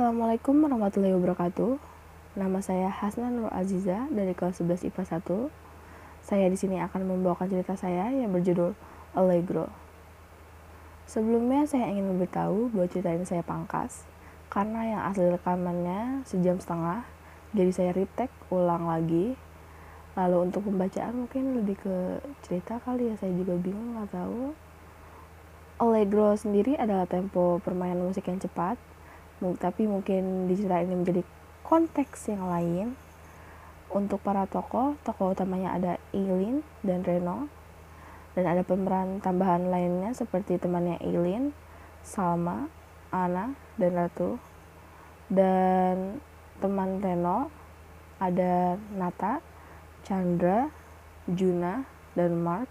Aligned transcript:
Assalamualaikum 0.00 0.64
warahmatullahi 0.64 1.12
wabarakatuh. 1.12 1.76
Nama 2.32 2.64
saya 2.64 2.88
Hasna 2.88 3.28
Nur 3.28 3.52
Aziza 3.52 4.08
dari 4.08 4.32
kelas 4.32 4.64
11 4.64 4.88
IPA 4.88 5.20
1. 5.20 5.52
Saya 6.24 6.48
di 6.48 6.56
sini 6.56 6.80
akan 6.80 7.04
membawakan 7.04 7.52
cerita 7.52 7.76
saya 7.76 8.08
yang 8.08 8.32
berjudul 8.32 8.72
Allegro. 9.12 9.68
Sebelumnya 11.04 11.68
saya 11.68 11.92
ingin 11.92 12.08
memberitahu 12.08 12.72
bahwa 12.72 12.88
cerita 12.88 13.12
ini 13.12 13.28
saya 13.28 13.44
pangkas 13.44 14.08
karena 14.48 14.88
yang 14.88 15.02
asli 15.04 15.28
rekamannya 15.28 16.24
sejam 16.24 16.56
setengah, 16.56 17.04
jadi 17.52 17.68
saya 17.68 17.90
retake 17.92 18.32
ulang 18.48 18.88
lagi. 18.88 19.36
Lalu 20.16 20.48
untuk 20.48 20.64
pembacaan 20.64 21.28
mungkin 21.28 21.60
lebih 21.60 21.76
ke 21.76 22.24
cerita 22.48 22.80
kali 22.80 23.12
ya, 23.12 23.20
saya 23.20 23.36
juga 23.36 23.52
bingung 23.60 24.00
nggak 24.00 24.16
tahu. 24.16 24.56
Allegro 25.76 26.40
sendiri 26.40 26.80
adalah 26.80 27.04
tempo 27.04 27.60
permainan 27.60 28.08
musik 28.08 28.24
yang 28.32 28.40
cepat, 28.40 28.80
tapi 29.40 29.88
mungkin 29.88 30.48
cerita 30.52 30.84
ini 30.84 30.94
menjadi 31.00 31.22
konteks 31.64 32.28
yang 32.28 32.44
lain. 32.48 32.88
Untuk 33.90 34.22
para 34.22 34.46
tokoh, 34.46 34.94
tokoh 35.02 35.34
utamanya 35.34 35.74
ada 35.74 35.92
Eileen 36.14 36.62
dan 36.86 37.02
Reno, 37.02 37.50
dan 38.38 38.46
ada 38.46 38.62
pemeran 38.62 39.18
tambahan 39.18 39.66
lainnya 39.66 40.14
seperti 40.14 40.62
temannya 40.62 41.02
Eileen, 41.02 41.50
Salma, 42.06 42.70
Ana, 43.10 43.58
dan 43.74 43.98
Ratu. 43.98 44.38
Dan 45.26 46.22
teman 46.62 47.02
Reno 47.02 47.50
ada 48.22 48.78
Nata, 48.94 49.42
Chandra, 50.06 50.70
Juna, 51.26 51.82
dan 52.14 52.38
Mark. 52.38 52.70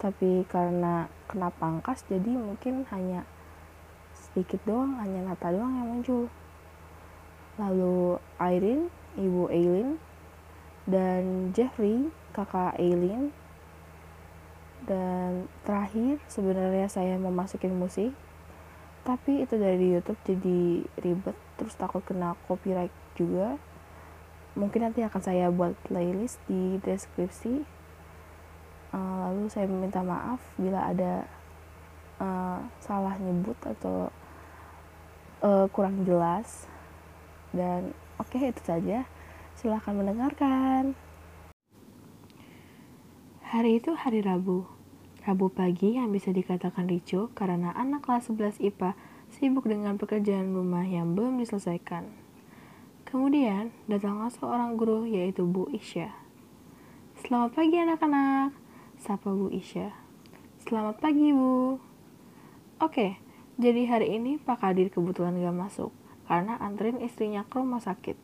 Tapi 0.00 0.48
karena 0.48 1.12
kena 1.28 1.52
pangkas 1.52 2.00
jadi 2.08 2.32
mungkin 2.32 2.88
hanya 2.88 3.28
sedikit 4.30 4.60
doang, 4.66 4.98
hanya 5.02 5.26
Nata 5.26 5.50
doang 5.50 5.74
yang 5.74 5.88
muncul. 5.90 6.30
Lalu 7.58 8.16
Irene, 8.40 8.86
ibu 9.18 9.50
Eileen, 9.50 9.98
dan 10.86 11.52
Jeffrey, 11.52 12.08
kakak 12.32 12.78
Eileen, 12.78 13.34
dan 14.88 15.50
terakhir 15.66 16.22
sebenarnya 16.30 16.88
saya 16.88 17.20
mau 17.20 17.34
masukin 17.34 17.76
musik 17.76 18.16
tapi 19.00 19.40
itu 19.40 19.56
dari 19.56 19.96
YouTube 19.96 20.20
jadi 20.28 20.84
ribet 21.00 21.36
terus 21.56 21.72
takut 21.76 22.04
kena 22.04 22.36
copyright 22.44 22.92
juga. 23.16 23.56
Mungkin 24.52 24.86
nanti 24.86 25.00
akan 25.00 25.22
saya 25.24 25.48
buat 25.48 25.72
playlist 25.88 26.36
di 26.44 26.76
deskripsi. 26.84 27.64
Uh, 28.90 29.16
lalu 29.30 29.46
saya 29.48 29.70
meminta 29.70 30.02
maaf 30.02 30.42
bila 30.58 30.90
ada 30.90 31.24
uh, 32.18 32.58
salah 32.82 33.14
nyebut 33.22 33.56
atau 33.62 34.10
uh, 35.40 35.66
kurang 35.72 36.04
jelas 36.04 36.68
dan 37.50 37.92
oke 38.16 38.32
okay, 38.32 38.52
itu 38.52 38.62
saja 38.62 39.04
silahkan 39.58 39.92
mendengarkan 39.92 40.96
Hari 43.50 43.82
itu 43.82 43.98
hari 43.98 44.22
Rabu. 44.22 44.62
Rabu 45.26 45.50
pagi 45.50 45.98
yang 45.98 46.14
bisa 46.14 46.30
dikatakan 46.30 46.86
ricu 46.86 47.34
karena 47.34 47.74
anak 47.74 48.06
kelas 48.06 48.30
11 48.30 48.62
IPA 48.62 48.94
sibuk 49.26 49.66
dengan 49.66 49.98
pekerjaan 49.98 50.54
rumah 50.54 50.86
yang 50.86 51.18
belum 51.18 51.34
diselesaikan. 51.42 52.14
Kemudian 53.10 53.74
datanglah 53.90 54.30
seorang 54.30 54.78
guru 54.78 55.02
yaitu 55.02 55.50
Bu 55.50 55.66
Isya. 55.74 56.14
Selamat 57.26 57.58
pagi 57.58 57.74
anak-anak, 57.74 58.54
sapa 59.02 59.34
Bu 59.34 59.50
Isya. 59.50 59.98
Selamat 60.62 61.02
pagi 61.02 61.34
Bu. 61.34 61.82
Oke, 62.78 63.18
jadi 63.60 63.84
hari 63.92 64.16
ini 64.16 64.40
Pak 64.40 64.64
Kadir 64.64 64.88
kebetulan 64.88 65.36
gak 65.36 65.52
masuk 65.52 65.92
karena 66.24 66.56
anterin 66.56 66.96
istrinya 67.04 67.44
ke 67.44 67.60
rumah 67.60 67.84
sakit. 67.84 68.16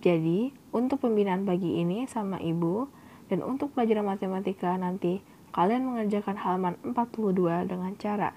Jadi, 0.00 0.54
untuk 0.70 1.02
pembinaan 1.02 1.44
pagi 1.44 1.82
ini 1.82 2.08
sama 2.08 2.40
ibu, 2.40 2.88
dan 3.28 3.44
untuk 3.44 3.74
pelajaran 3.76 4.06
matematika 4.06 4.72
nanti, 4.78 5.20
kalian 5.52 5.84
mengerjakan 5.84 6.38
halaman 6.38 6.78
42 6.86 7.68
dengan 7.68 7.92
cara 7.98 8.32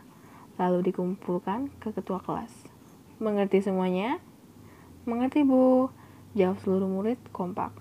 lalu 0.57 0.93
dikumpulkan 0.93 1.73
ke 1.81 1.93
ketua 1.93 2.21
kelas. 2.21 2.51
Mengerti 3.17 3.61
semuanya? 3.61 4.21
Mengerti, 5.05 5.41
Bu. 5.41 5.89
Jawab 6.33 6.57
seluruh 6.65 6.89
murid 6.89 7.21
kompak. 7.29 7.73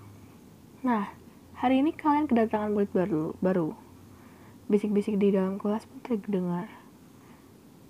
Nah, 0.85 1.09
hari 1.57 1.81
ini 1.81 1.93
kalian 1.93 2.29
kedatangan 2.29 2.73
murid 2.73 2.89
baru. 2.93 3.33
baru. 3.41 3.73
Bisik-bisik 4.69 5.17
di 5.17 5.33
dalam 5.33 5.57
kelas 5.57 5.89
pun 5.89 6.01
terdengar. 6.05 6.82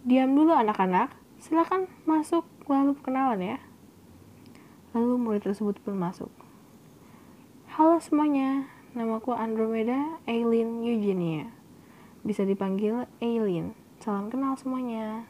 Diam 0.03 0.35
dulu 0.35 0.51
anak-anak, 0.51 1.15
silakan 1.39 1.87
masuk 2.03 2.43
lalu 2.67 2.91
kenalan 2.99 3.55
ya. 3.55 3.57
Lalu 4.91 5.15
murid 5.15 5.47
tersebut 5.47 5.79
pun 5.79 5.95
masuk. 5.95 6.27
Halo 7.71 8.03
semuanya, 8.03 8.67
Namaku 8.99 9.31
Andromeda 9.31 10.19
Aileen 10.27 10.83
Eugenia. 10.83 11.47
Bisa 12.19 12.43
dipanggil 12.43 13.07
Aileen. 13.23 13.79
Salam 14.03 14.27
kenal 14.27 14.59
semuanya. 14.59 15.23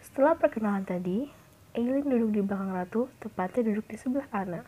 Setelah 0.00 0.40
perkenalan 0.40 0.88
tadi, 0.88 1.28
Aileen 1.76 2.08
duduk 2.08 2.30
di 2.32 2.40
belakang 2.40 2.72
Ratu, 2.72 3.12
tepatnya 3.20 3.68
duduk 3.68 3.84
di 3.84 4.00
sebelah 4.00 4.32
Ana. 4.32 4.64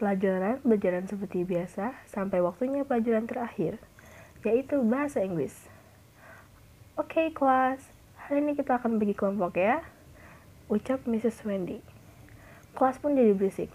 Pelajaran 0.00 0.64
berjalan 0.64 1.04
seperti 1.04 1.44
biasa 1.44 1.92
sampai 2.08 2.40
waktunya 2.40 2.88
pelajaran 2.88 3.28
terakhir, 3.28 3.76
yaitu 4.48 4.80
bahasa 4.80 5.20
Inggris. 5.20 5.75
Oke, 6.96 7.28
okay, 7.28 7.36
kelas. 7.36 7.84
Hari 8.16 8.40
ini 8.40 8.56
kita 8.56 8.80
akan 8.80 8.96
bagi 8.96 9.12
kelompok 9.12 9.60
ya. 9.60 9.84
Ucap 10.72 11.04
Mrs. 11.04 11.44
Wendy. 11.44 11.84
Kelas 12.72 12.96
pun 12.96 13.12
jadi 13.12 13.36
berisik. 13.36 13.68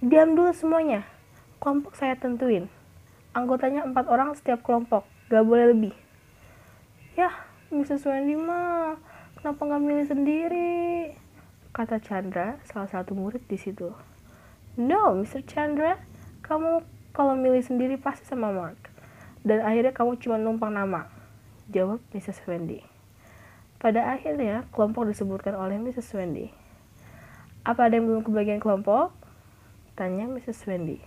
Diam 0.00 0.32
dulu 0.32 0.48
semuanya. 0.56 1.04
Kelompok 1.60 1.92
saya 1.92 2.16
tentuin. 2.16 2.72
Anggotanya 3.36 3.84
empat 3.84 4.08
orang 4.08 4.32
setiap 4.32 4.64
kelompok. 4.64 5.04
Gak 5.28 5.44
boleh 5.44 5.76
lebih. 5.76 5.92
Yah, 7.20 7.36
Mrs. 7.68 8.08
Wendy 8.08 8.32
mah, 8.32 8.96
kenapa 9.36 9.60
nggak 9.68 9.82
milih 9.84 10.06
sendiri? 10.08 11.12
Kata 11.76 12.00
Chandra, 12.00 12.56
salah 12.64 12.88
satu 12.88 13.12
murid 13.12 13.44
di 13.44 13.60
situ. 13.60 13.92
No, 14.80 15.12
Mr. 15.20 15.44
Chandra, 15.44 16.00
kamu 16.40 16.80
kalau 17.12 17.36
milih 17.36 17.60
sendiri 17.60 18.00
pasti 18.00 18.24
sama 18.24 18.48
Mark. 18.56 18.88
Dan 19.44 19.60
akhirnya 19.60 19.92
kamu 19.92 20.16
cuma 20.16 20.40
numpang 20.40 20.72
nama. 20.72 21.12
Jawab 21.66 21.98
Mrs. 22.14 22.38
Wendy. 22.46 22.78
Pada 23.82 24.14
akhirnya, 24.14 24.64
kelompok 24.70 25.10
disebutkan 25.10 25.58
oleh 25.58 25.76
Mrs. 25.82 26.14
Wendy. 26.14 26.54
Apa 27.66 27.90
ada 27.90 27.98
yang 27.98 28.06
belum 28.06 28.22
kebagian 28.22 28.62
kelompok? 28.62 29.10
Tanya 29.98 30.30
Mrs. 30.30 30.62
Wendy. 30.70 31.02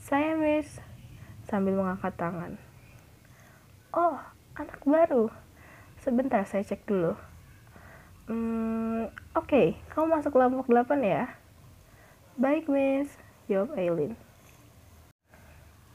Saya 0.00 0.32
Miss, 0.40 0.80
sambil 1.44 1.76
mengangkat 1.76 2.16
tangan. 2.16 2.56
Oh, 3.92 4.16
anak 4.56 4.80
baru. 4.88 5.28
Sebentar, 6.00 6.48
saya 6.48 6.64
cek 6.64 6.88
dulu. 6.88 7.12
Hmm, 8.28 9.12
oke, 9.36 9.48
okay. 9.48 9.66
kamu 9.92 10.16
masuk 10.16 10.32
kelompok 10.32 10.68
8 10.68 11.00
ya? 11.04 11.28
Baik, 12.40 12.72
Miss, 12.72 13.12
jawab 13.48 13.76
Aileen. 13.76 14.16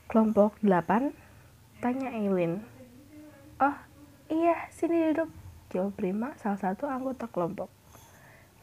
Kelompok 0.10 0.54
8? 0.62 1.14
Tanya 1.82 2.14
Aileen. 2.14 2.73
Sini 4.74 5.12
duduk, 5.12 5.30
jawab 5.70 5.94
Prima, 5.96 6.34
salah 6.42 6.60
satu 6.60 6.90
anggota 6.90 7.30
kelompok. 7.30 7.70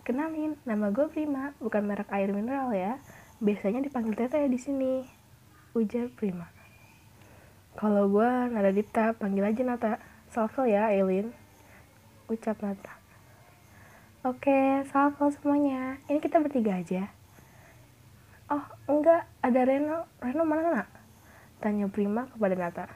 Kenalin, 0.03 0.59
nama 0.67 0.91
gue 0.91 1.06
Prima, 1.12 1.55
bukan 1.62 1.87
merek 1.87 2.11
air 2.11 2.34
mineral 2.34 2.75
ya. 2.75 2.99
Biasanya 3.41 3.81
dipanggil 3.81 4.19
teteh 4.19 4.45
di 4.51 4.59
sini. 4.61 5.06
Ujar 5.73 6.11
Prima. 6.12 6.51
Kalau 7.78 8.11
gue 8.11 8.31
nada 8.51 8.69
Dipta 8.75 9.15
panggil 9.15 9.47
aja 9.47 9.63
Nata. 9.65 9.92
Salvel 10.31 10.71
ya 10.71 10.91
Eileen 10.92 11.33
ucap 12.31 12.60
Nata. 12.63 12.95
Oke 14.22 14.84
salvel 14.91 15.33
semuanya. 15.33 15.97
Ini 16.07 16.21
kita 16.21 16.39
bertiga 16.39 16.77
aja. 16.77 17.09
Oh 18.53 18.66
enggak 18.91 19.25
ada 19.41 19.60
Reno. 19.65 20.04
Reno 20.21 20.45
mana 20.45 20.83
nak? 20.83 20.89
Tanya 21.65 21.89
Prima 21.89 22.28
kepada 22.28 22.54
Nata. 22.59 22.87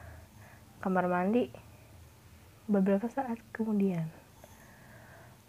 Kamar 0.83 1.09
mandi 1.09 1.64
beberapa 2.65 3.05
saat 3.09 3.37
kemudian 3.53 4.09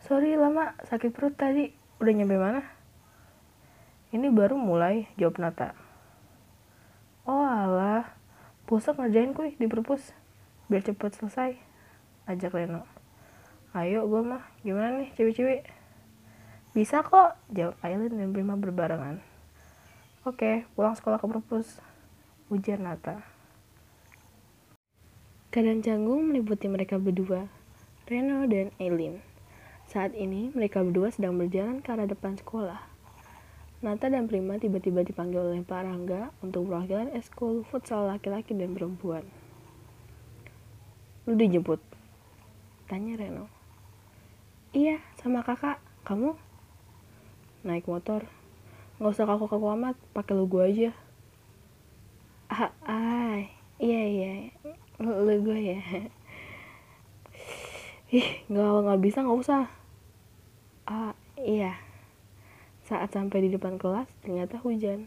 sorry 0.04 0.36
lama 0.36 0.76
sakit 0.86 1.10
perut 1.12 1.34
tadi 1.34 1.72
udah 2.00 2.12
nyampe 2.12 2.36
mana 2.36 2.62
ini 4.14 4.30
baru 4.30 4.54
mulai, 4.54 5.10
jawab 5.18 5.42
Nata. 5.42 5.74
Oh 7.28 7.42
alah, 7.42 8.06
pusat 8.64 8.94
ngerjain 8.94 9.34
kuy 9.34 9.58
di 9.58 9.66
perpus, 9.66 10.14
biar 10.70 10.86
cepet 10.86 11.20
selesai. 11.20 11.52
Ajak 12.24 12.54
Reno. 12.56 12.86
Ayo 13.74 14.06
gue 14.06 14.22
mah, 14.24 14.46
gimana 14.64 15.02
nih 15.02 15.10
cewek-cewek? 15.18 15.66
Bisa 16.70 17.02
kok, 17.02 17.34
jawab 17.52 17.74
Aileen 17.82 18.14
dan 18.14 18.30
Prima 18.30 18.54
berbarengan. 18.54 19.18
Oke, 20.22 20.64
pulang 20.78 20.94
sekolah 20.94 21.18
ke 21.18 21.26
perpus, 21.28 21.82
ujar 22.48 22.80
Nata. 22.80 23.35
Keadaan 25.56 25.80
canggung 25.80 26.28
meliputi 26.28 26.68
mereka 26.68 27.00
berdua, 27.00 27.48
Reno 28.04 28.44
dan 28.44 28.76
Aileen. 28.76 29.24
Saat 29.88 30.12
ini, 30.12 30.52
mereka 30.52 30.84
berdua 30.84 31.08
sedang 31.08 31.32
berjalan 31.40 31.80
ke 31.80 31.96
arah 31.96 32.04
depan 32.04 32.36
sekolah. 32.36 32.76
Nata 33.80 34.12
dan 34.12 34.28
Prima 34.28 34.60
tiba-tiba 34.60 35.00
dipanggil 35.00 35.40
oleh 35.40 35.64
Pak 35.64 35.80
Rangga 35.80 36.28
untuk 36.44 36.68
perwakilan 36.68 37.08
eskul 37.16 37.64
futsal 37.72 38.04
laki-laki 38.04 38.52
dan 38.52 38.76
perempuan. 38.76 39.24
Lu 41.24 41.32
dijemput? 41.32 41.80
Tanya 42.84 43.16
Reno. 43.16 43.48
Iya, 44.76 45.00
sama 45.24 45.40
kakak. 45.40 45.80
Kamu? 46.04 46.36
Naik 47.64 47.88
motor. 47.88 48.28
Nggak 49.00 49.08
usah 49.08 49.24
kaku-kaku 49.24 49.72
amat, 49.72 49.96
pakai 50.12 50.36
lu 50.36 50.44
gue 50.52 50.60
aja. 50.68 50.90
Ah, 52.52 52.76
ah, 52.84 53.40
iya 53.80 54.02
iya, 54.04 54.32
lu 54.96 55.28
gue 55.44 55.60
ya. 55.76 55.80
Ih, 58.08 58.28
nggak 58.48 58.70
nggak 58.86 59.00
bisa 59.04 59.18
nggak 59.20 59.40
usah. 59.44 59.68
Ah, 60.88 61.12
iya. 61.36 61.76
Saat 62.88 63.12
sampai 63.12 63.44
di 63.44 63.50
depan 63.52 63.76
kelas, 63.76 64.08
ternyata 64.24 64.56
hujan. 64.62 65.04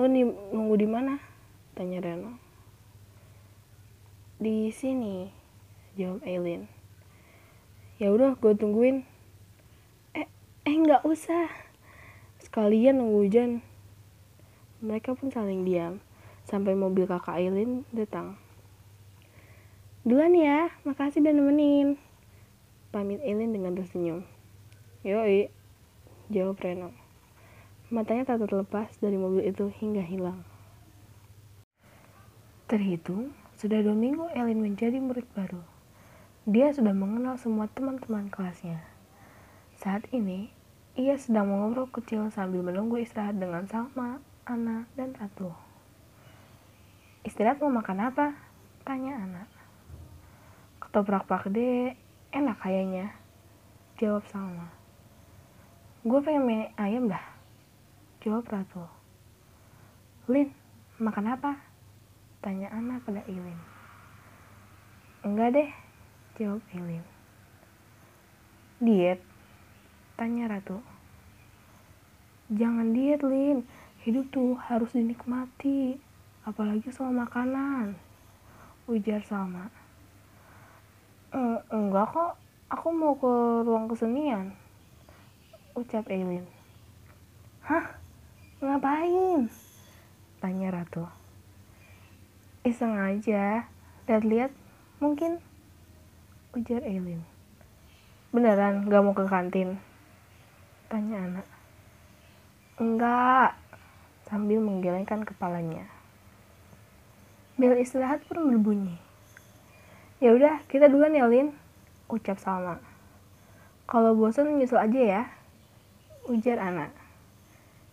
Lo 0.00 0.08
nih 0.08 0.24
nunggu 0.24 0.80
di 0.80 0.88
mana? 0.88 1.20
Tanya 1.76 2.00
Reno. 2.00 2.40
Di 4.40 4.72
sini, 4.72 5.28
jawab 5.98 6.24
Aileen. 6.24 6.72
Ya 8.00 8.16
udah, 8.16 8.32
gue 8.40 8.54
tungguin. 8.56 9.04
Eh, 10.16 10.30
eh 10.64 10.76
nggak 10.78 11.04
usah. 11.04 11.52
Sekalian 12.40 12.96
nunggu 12.96 13.28
hujan. 13.28 13.50
Mereka 14.80 15.18
pun 15.20 15.28
saling 15.28 15.68
diam 15.68 16.00
sampai 16.52 16.76
mobil 16.76 17.08
kakak 17.08 17.40
Aileen 17.40 17.88
datang. 17.96 18.36
Duluan 20.04 20.36
ya, 20.36 20.68
makasih 20.84 21.24
udah 21.24 21.32
nemenin. 21.32 21.96
Pamit 22.92 23.24
Eileen 23.24 23.56
dengan 23.56 23.72
tersenyum. 23.72 24.28
Yoi, 25.00 25.48
jawab 26.28 26.60
Reno. 26.60 26.92
Matanya 27.88 28.28
tak 28.28 28.44
terlepas 28.44 28.92
dari 29.00 29.16
mobil 29.16 29.48
itu 29.48 29.72
hingga 29.80 30.04
hilang. 30.04 30.44
Terhitung, 32.68 33.32
sudah 33.56 33.80
dua 33.80 33.96
minggu 33.96 34.28
Eileen 34.36 34.60
menjadi 34.60 35.00
murid 35.00 35.24
baru. 35.32 35.64
Dia 36.44 36.68
sudah 36.76 36.92
mengenal 36.92 37.40
semua 37.40 37.64
teman-teman 37.72 38.28
kelasnya. 38.28 38.84
Saat 39.80 40.04
ini, 40.12 40.52
ia 40.92 41.16
sedang 41.16 41.48
mengobrol 41.48 41.88
kecil 41.88 42.28
sambil 42.28 42.60
menunggu 42.60 43.00
istirahat 43.00 43.40
dengan 43.40 43.64
Salma, 43.64 44.20
Ana, 44.44 44.84
dan 44.92 45.16
Ratu. 45.16 45.71
Istirahat 47.22 47.62
mau 47.62 47.70
makan 47.70 48.10
apa? 48.10 48.34
Tanya 48.82 49.14
anak. 49.14 49.46
Ketoprak 50.82 51.30
pak 51.30 51.46
deh, 51.54 51.94
enak 52.34 52.58
kayaknya. 52.58 53.14
Jawab 53.94 54.26
Salma. 54.26 54.66
Gue 56.02 56.18
pengen 56.18 56.50
mie 56.50 56.74
ayam 56.74 57.06
dah. 57.06 57.22
Jawab 58.26 58.42
Ratu. 58.50 58.82
Lin, 60.26 60.50
makan 60.98 61.30
apa? 61.30 61.62
Tanya 62.42 62.74
Ana 62.74 62.98
pada 62.98 63.22
Ilin. 63.30 63.58
Enggak 65.22 65.54
deh, 65.54 65.70
jawab 66.42 66.62
Ilin. 66.74 67.06
Diet? 68.82 69.22
Tanya 70.18 70.50
Ratu. 70.50 70.82
Jangan 72.50 72.90
diet, 72.90 73.22
Lin. 73.22 73.62
Hidup 74.02 74.26
tuh 74.34 74.58
harus 74.58 74.90
dinikmati. 74.90 76.02
Apalagi 76.42 76.90
sama 76.90 77.22
makanan. 77.22 77.94
Ujar 78.90 79.22
Salma. 79.22 79.70
Eh, 81.30 81.58
enggak 81.70 82.10
kok, 82.10 82.34
aku 82.66 82.90
mau 82.90 83.14
ke 83.14 83.32
ruang 83.62 83.86
kesenian. 83.86 84.50
Ucap 85.78 86.10
Eileen. 86.10 86.42
Hah? 87.62 87.94
Ngapain? 88.58 89.46
Tanya 90.42 90.74
Ratu. 90.74 91.06
Iseng 92.66 92.98
aja, 92.98 93.70
lihat-lihat 94.10 94.50
mungkin. 94.98 95.38
Ujar 96.58 96.82
Eileen. 96.82 97.22
Beneran 98.34 98.90
gak 98.90 99.02
mau 99.06 99.14
ke 99.14 99.30
kantin? 99.30 99.78
Tanya 100.90 101.22
anak. 101.22 101.46
Enggak, 102.82 103.54
sambil 104.26 104.58
menggelengkan 104.58 105.22
kepalanya. 105.22 105.91
Bel 107.60 107.76
istirahat 107.76 108.24
pun 108.24 108.48
berbunyi. 108.48 108.96
Ya 110.24 110.32
udah, 110.32 110.64
kita 110.72 110.88
duluan 110.88 111.12
ya, 111.12 111.28
Lin. 111.28 111.52
Ucap 112.08 112.40
Salma. 112.40 112.80
Kalau 113.84 114.16
bosan 114.16 114.56
nyusul 114.56 114.80
aja 114.80 115.00
ya. 115.00 115.22
Ujar 116.30 116.56
anak. 116.56 116.94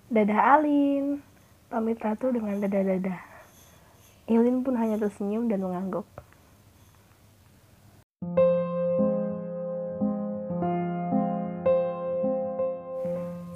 Dadah 0.07 0.56
Alin. 0.56 1.19
Pamit 1.67 2.00
Ratu 2.00 2.31
dengan 2.31 2.57
dadah-dadah. 2.63 3.19
Ilin 4.29 4.63
pun 4.63 4.77
hanya 4.77 4.95
tersenyum 4.95 5.51
dan 5.51 5.65
mengangguk. 5.65 6.05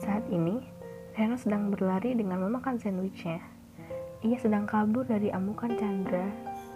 Saat 0.01 0.25
ini, 0.33 0.61
Reno 1.13 1.37
sedang 1.37 1.71
berlari 1.71 2.17
dengan 2.17 2.43
memakan 2.43 2.81
sandwichnya. 2.81 3.62
Ia 4.23 4.39
sedang 4.39 4.63
kabur 4.63 5.03
dari 5.03 5.27
amukan 5.35 5.75
Chandra 5.75 6.23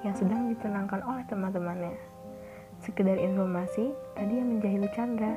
yang 0.04 0.12
sedang 0.20 0.52
ditenangkan 0.52 1.00
oleh 1.00 1.24
teman-temannya. 1.32 1.96
Sekedar 2.84 3.16
informasi, 3.16 3.96
tadi 4.20 4.36
yang 4.36 4.52
menjahili 4.52 4.92
Chandra. 4.92 5.32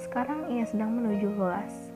Sekarang 0.00 0.48
ia 0.48 0.64
sedang 0.64 0.96
menuju 0.96 1.36
kelas. 1.36 1.92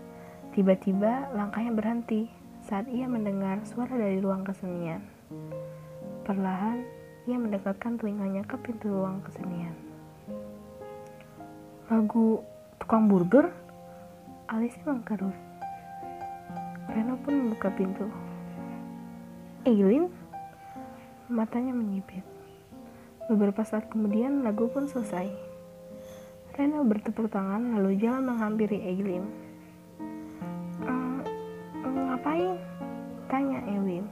Tiba-tiba 0.53 1.33
langkahnya 1.33 1.73
berhenti 1.73 2.29
saat 2.69 2.85
ia 2.93 3.09
mendengar 3.09 3.65
suara 3.65 3.97
dari 3.97 4.21
ruang 4.21 4.45
kesenian. 4.45 5.01
Perlahan, 6.29 6.85
ia 7.25 7.41
mendekatkan 7.41 7.97
telinganya 7.97 8.45
ke 8.45 8.61
pintu 8.61 8.93
ruang 8.93 9.25
kesenian. 9.25 9.73
Lagu 11.89 12.45
tukang 12.77 13.09
burger? 13.09 13.49
Alisnya 14.53 14.93
mengkerut. 14.93 15.54
Reno 16.95 17.19
pun 17.27 17.35
membuka 17.35 17.75
pintu. 17.75 18.07
Eileen? 19.67 20.15
Matanya 21.27 21.75
menyipit. 21.75 22.23
Beberapa 23.27 23.67
saat 23.67 23.91
kemudian 23.91 24.47
lagu 24.47 24.71
pun 24.71 24.87
selesai. 24.87 25.27
Rena 26.55 26.87
bertepuk 26.87 27.27
tangan 27.35 27.75
lalu 27.75 27.99
jalan 27.99 28.31
menghampiri 28.31 28.79
Eileen. 28.79 29.27
Ehm, 30.87 31.19
ngapain? 31.83 32.63
Tanya 33.27 33.59
Eileen. 33.67 34.07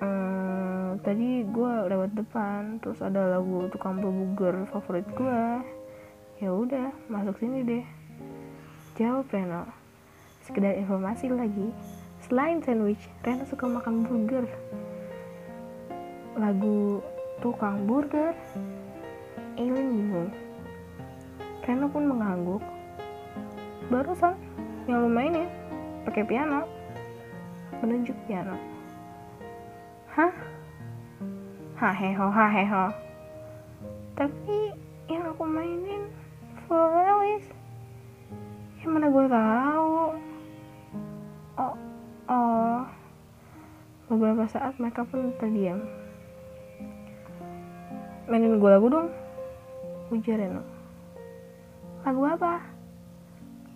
Ehm, 0.00 1.04
tadi 1.04 1.44
gue 1.44 1.72
lewat 1.92 2.16
depan, 2.16 2.80
terus 2.80 3.04
ada 3.04 3.36
lagu 3.36 3.68
tukang 3.68 4.00
burger 4.00 4.64
favorit 4.72 5.04
gue. 5.12 5.44
Ya 6.40 6.48
udah, 6.48 6.96
masuk 7.12 7.36
sini 7.44 7.60
deh. 7.60 7.84
Jawab 8.96 9.28
Reno. 9.28 9.83
Sekedar 10.44 10.76
informasi 10.76 11.32
lagi, 11.32 11.72
selain 12.28 12.60
sandwich, 12.60 13.00
Reno 13.24 13.48
suka 13.48 13.64
makan 13.64 14.04
burger. 14.04 14.44
Lagu 16.36 17.00
tukang 17.40 17.88
burger 17.88 18.36
Eileen 19.56 19.88
bingung 19.88 20.30
Reno 21.64 21.88
pun 21.88 22.04
mengangguk. 22.04 22.60
Barusan 23.88 24.36
yang 24.84 25.00
lu 25.00 25.08
mainin 25.08 25.48
pakai 26.04 26.28
piano. 26.28 26.68
Menunjuk 27.80 28.16
piano. 28.28 28.60
Hah? 30.12 30.32
Haheho 31.80 32.28
haheho. 32.28 32.84
Tapi 34.12 34.76
yang 35.08 35.24
aku 35.24 35.44
mainin 35.48 36.04
Alice 36.68 37.48
yang 38.84 39.00
mana 39.00 39.08
gue 39.08 39.26
tahu 39.32 40.12
beberapa 44.08 44.44
saat 44.48 44.76
mereka 44.76 45.06
pun 45.08 45.32
terdiam. 45.40 45.80
Mainin 48.28 48.56
gue 48.56 48.70
lagu 48.70 48.88
dong 48.88 49.08
ujar 50.12 50.40
Reno. 50.40 50.62
Lagu 52.04 52.22
apa? 52.28 52.60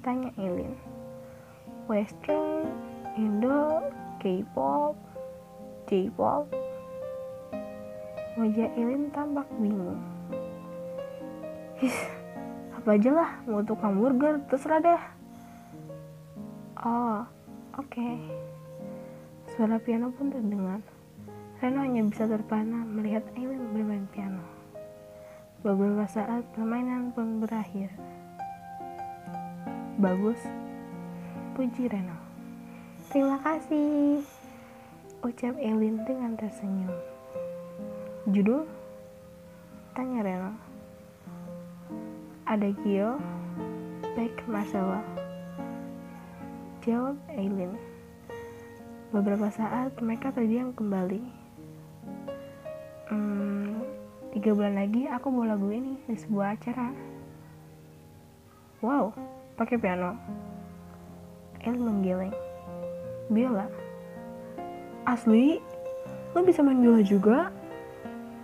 Tanya 0.04 0.30
Eileen 0.36 0.76
western 1.88 2.68
Indo 3.16 3.80
K-pop 4.20 4.94
J-pop. 5.88 6.44
Wajah 8.36 8.68
Eileen 8.76 9.08
tampak 9.10 9.48
bingung. 9.56 9.98
Apa 12.76 12.94
aja 12.94 13.10
lah 13.10 13.30
mau 13.48 13.64
tukang 13.64 13.96
burger 13.96 14.38
terserah 14.52 14.78
deh. 14.84 15.02
Oh 16.84 17.24
oke. 17.74 17.88
okay. 17.88 18.47
Suara 19.58 19.82
piano 19.82 20.14
pun 20.14 20.30
terdengar 20.30 20.78
Reno 21.58 21.82
hanya 21.82 22.06
bisa 22.06 22.30
terpana 22.30 22.86
melihat 22.86 23.26
Aileen 23.34 23.74
bermain 23.74 24.06
piano. 24.14 24.38
Beberapa 25.66 26.06
saat 26.06 26.46
permainan 26.54 27.10
pun 27.10 27.42
berakhir. 27.42 27.90
Bagus, 29.98 30.38
puji 31.58 31.90
Reno. 31.90 32.14
Terima 33.10 33.42
kasih, 33.42 34.22
ucap 35.26 35.58
Elin 35.58 36.06
dengan 36.06 36.38
tersenyum. 36.38 36.94
Judul? 38.30 38.62
Tanya 39.98 40.22
Reno. 40.22 40.52
Ada 42.46 42.70
Gio, 42.86 43.18
baik 44.14 44.38
Marcella. 44.46 45.02
Jawab 46.86 47.18
Eileen. 47.34 47.87
Beberapa 49.08 49.48
saat 49.48 49.96
mereka 50.04 50.28
terdiam 50.36 50.68
kembali. 50.76 51.24
Hmm, 53.08 53.80
tiga 54.36 54.52
bulan 54.52 54.76
lagi 54.76 55.08
aku 55.08 55.32
mau 55.32 55.48
lagu 55.48 55.72
ini 55.72 55.96
di 56.04 56.12
sebuah 56.12 56.52
acara. 56.52 56.92
Wow, 58.84 59.16
pakai 59.56 59.80
piano. 59.80 60.12
El 61.64 61.80
menggeleng. 61.80 62.36
Biola. 63.32 63.64
Asli? 65.08 65.56
Lo 66.36 66.44
bisa 66.44 66.60
main 66.60 66.76
biola 66.76 67.00
juga? 67.00 67.48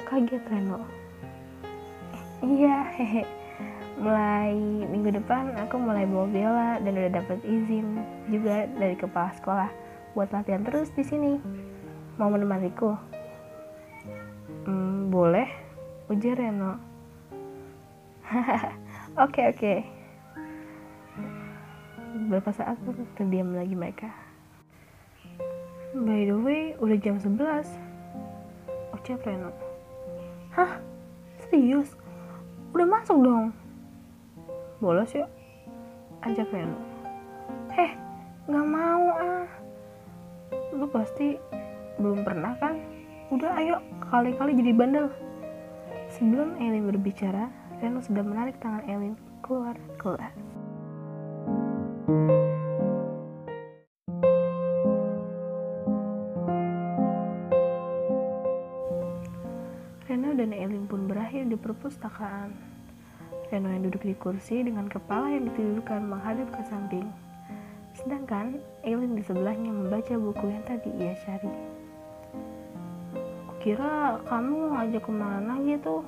Kaget 0.08 0.48
Reno. 0.48 0.80
Iya, 2.40 2.88
hehe. 2.96 3.28
Mulai 4.00 4.56
minggu 4.88 5.12
depan 5.12 5.60
aku 5.60 5.76
mulai 5.76 6.08
bawa 6.08 6.24
biola 6.24 6.70
dan 6.80 6.96
udah 6.96 7.12
dapet 7.20 7.44
izin 7.44 8.00
juga 8.32 8.64
dari 8.80 8.96
kepala 8.96 9.28
sekolah 9.36 9.83
buat 10.14 10.30
latihan 10.30 10.62
terus 10.62 10.94
di 10.94 11.02
sini. 11.02 11.42
Mau 12.16 12.30
menemaniku? 12.30 12.94
Hmm, 14.64 15.10
boleh. 15.10 15.50
Ujar 16.06 16.38
Reno. 16.38 16.78
Oke 19.24 19.46
oke. 19.46 19.74
Beberapa 22.14 22.50
saat 22.50 22.74
pun 22.82 23.06
terdiam 23.14 23.54
lagi 23.54 23.78
mereka. 23.78 24.10
By 25.94 26.26
the 26.26 26.34
way, 26.34 26.74
udah 26.82 26.98
jam 26.98 27.22
11. 27.22 27.38
Ucap 28.90 29.22
Reno. 29.22 29.54
Hah? 30.50 30.82
Serius? 31.46 31.94
Udah 32.74 32.86
masuk 32.90 33.22
dong? 33.22 33.54
Bolos 34.82 35.14
yuk. 35.14 35.30
Ajak 36.26 36.50
Reno. 36.50 36.78
Heh, 37.70 37.94
gak 38.50 38.66
mau 38.66 39.06
ah. 39.14 39.63
Lu 40.74 40.90
pasti 40.90 41.38
belum 42.02 42.26
pernah 42.26 42.58
kan? 42.58 42.74
Udah 43.30 43.54
ayo, 43.62 43.78
kali-kali 44.10 44.58
jadi 44.58 44.74
bandel. 44.74 45.06
Sebelum 46.10 46.58
Elin 46.58 46.90
berbicara, 46.90 47.46
Reno 47.78 48.02
sudah 48.02 48.26
menarik 48.26 48.58
tangan 48.58 48.82
Elin 48.90 49.14
keluar 49.38 49.78
kelas. 50.02 50.34
Reno 60.10 60.30
dan 60.34 60.50
Elin 60.50 60.90
pun 60.90 61.06
berakhir 61.06 61.46
di 61.46 61.54
perpustakaan. 61.54 62.50
Reno 63.46 63.70
yang 63.70 63.86
duduk 63.86 64.02
di 64.02 64.18
kursi 64.18 64.66
dengan 64.66 64.90
kepala 64.90 65.30
yang 65.30 65.46
ditidurkan 65.54 66.02
menghadap 66.10 66.50
ke 66.50 66.66
samping. 66.66 67.23
Sedangkan 68.04 68.60
Elin 68.84 69.16
di 69.16 69.24
sebelahnya 69.24 69.72
membaca 69.72 70.12
buku 70.12 70.52
yang 70.52 70.60
tadi 70.68 70.92
ia 71.00 71.16
cari. 71.24 71.48
Kira 73.64 74.20
kamu 74.28 74.76
ngajak 74.76 75.08
ke 75.08 75.08
mana 75.08 75.56
gitu? 75.64 76.04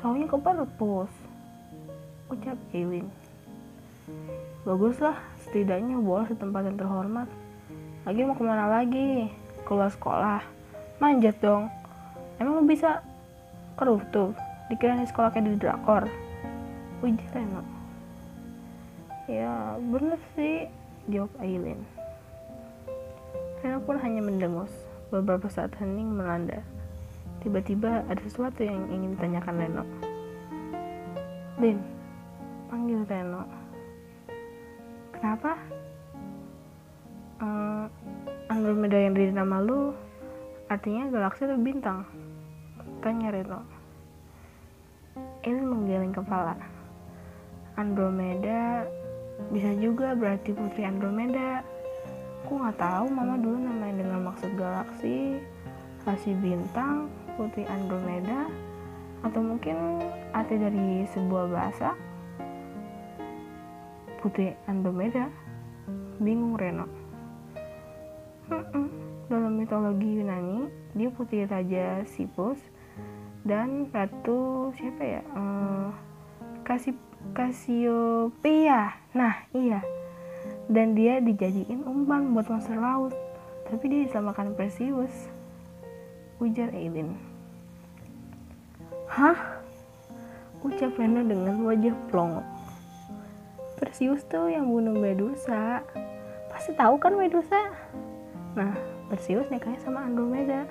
Taunya 0.00 0.24
ke 0.24 0.40
perpus. 0.40 1.12
Ucap 2.32 2.56
Eileen. 2.72 3.12
Baguslah, 4.64 5.20
setidaknya 5.44 6.00
bolos 6.00 6.32
di 6.32 6.40
tempat 6.40 6.72
yang 6.72 6.80
terhormat. 6.80 7.28
Lagi 8.08 8.24
mau 8.24 8.32
ke 8.32 8.40
mana 8.40 8.80
lagi? 8.80 9.28
Keluar 9.68 9.92
sekolah. 9.92 10.40
Manjat 11.04 11.36
dong. 11.44 11.68
Emang 12.40 12.64
bisa 12.64 13.04
ke 13.76 13.84
rooftop? 13.84 14.32
Dikira 14.72 14.96
di 14.96 15.04
sekolah 15.04 15.28
kayak 15.36 15.52
di 15.52 15.60
drakor. 15.60 16.08
Ujar 17.04 17.28
Reno. 17.36 17.60
Ya, 19.28 19.76
bener 19.76 20.16
sih, 20.32 20.79
jawab 21.08 21.32
Aileen. 21.40 21.80
Reno 23.60 23.80
pun 23.84 23.96
hanya 24.00 24.20
mendengus. 24.24 24.72
Beberapa 25.08 25.48
saat 25.48 25.72
hening 25.80 26.16
melanda. 26.16 26.64
Tiba-tiba 27.40 28.04
ada 28.04 28.20
sesuatu 28.20 28.60
yang 28.60 28.88
ingin 28.92 29.16
ditanyakan 29.16 29.54
Reno. 29.56 29.84
Lin, 31.60 31.78
panggil 32.68 33.00
Reno. 33.04 33.44
Kenapa? 35.12 35.52
Uh, 37.40 37.84
Andromeda 38.52 38.96
yang 38.96 39.16
dari 39.16 39.32
nama 39.32 39.60
lu 39.60 39.92
artinya 40.68 41.08
galaksi 41.08 41.48
atau 41.48 41.60
bintang? 41.60 42.04
Tanya 43.00 43.32
Reno. 43.32 43.60
Ini 45.44 45.60
menggeleng 45.64 46.12
kepala. 46.12 46.56
Andromeda 47.76 48.84
bisa 49.48 49.72
juga 49.80 50.12
berarti 50.12 50.52
putri 50.52 50.84
Andromeda. 50.84 51.64
Aku 52.44 52.60
nggak 52.60 52.76
tahu 52.76 53.06
mama 53.08 53.40
dulu 53.40 53.56
namain 53.56 53.96
dengan 53.96 54.28
maksud 54.28 54.52
galaksi, 54.58 55.40
kasih 56.04 56.36
bintang, 56.42 57.08
putri 57.40 57.64
Andromeda, 57.64 58.50
atau 59.24 59.40
mungkin 59.40 60.04
arti 60.36 60.58
dari 60.60 61.08
sebuah 61.14 61.46
bahasa 61.48 61.96
putri 64.20 64.52
Andromeda. 64.68 65.30
Bingung 66.20 66.60
Reno. 66.60 66.84
Dalam 69.30 69.56
mitologi 69.56 70.20
Yunani, 70.20 70.68
dia 70.92 71.08
putri 71.08 71.48
Raja 71.48 72.04
Sipus 72.04 72.60
dan 73.46 73.88
Ratu 73.88 74.68
siapa 74.76 75.00
ya? 75.00 75.22
Uh, 75.32 75.88
Kasih 76.66 76.92
Kasiopeia. 77.30 78.98
Nah, 79.14 79.46
iya. 79.54 79.80
Dan 80.66 80.98
dia 80.98 81.22
dijadiin 81.22 81.86
umpan 81.86 82.34
buat 82.34 82.50
monster 82.50 82.74
laut. 82.74 83.14
Tapi 83.70 83.84
dia 83.86 84.00
diselamatkan 84.06 84.54
Perseus. 84.58 85.30
Ujar 86.42 86.74
Eileen. 86.74 87.14
Hah? 89.10 89.62
Ucap 90.60 90.98
Reno 90.98 91.24
dengan 91.24 91.64
wajah 91.66 91.96
plong. 92.10 92.42
Perseus 93.80 94.26
tuh 94.28 94.50
yang 94.52 94.68
bunuh 94.68 94.92
Medusa. 94.92 95.80
Pasti 96.52 96.76
tahu 96.76 97.00
kan 97.00 97.16
Medusa? 97.16 97.72
Nah, 98.52 98.74
Perseus 99.08 99.48
nikahnya 99.48 99.80
sama 99.80 100.04
Andromeda. 100.04 100.68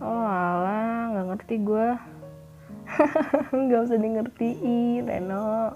Oh 0.00 0.24
alah, 0.24 1.12
nggak 1.12 1.26
ngerti 1.28 1.56
gue. 1.60 1.88
nggak 3.54 3.80
usah 3.86 3.98
di 3.98 4.08
ngertiin 4.08 5.06
Reno. 5.06 5.74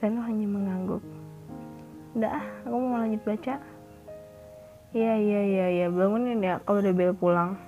Reno 0.00 0.20
hanya 0.24 0.46
mengangguk. 0.46 1.02
Udah 2.16 2.30
ah 2.40 2.46
aku 2.66 2.76
mau 2.78 2.98
lanjut 3.02 3.22
baca. 3.26 3.54
Iya 4.90 5.14
iya 5.18 5.40
iya 5.46 5.66
iya. 5.70 5.86
Bangunin 5.90 6.42
ya 6.42 6.58
kalau 6.64 6.82
udah 6.82 6.94
bel 6.94 7.12
pulang. 7.14 7.58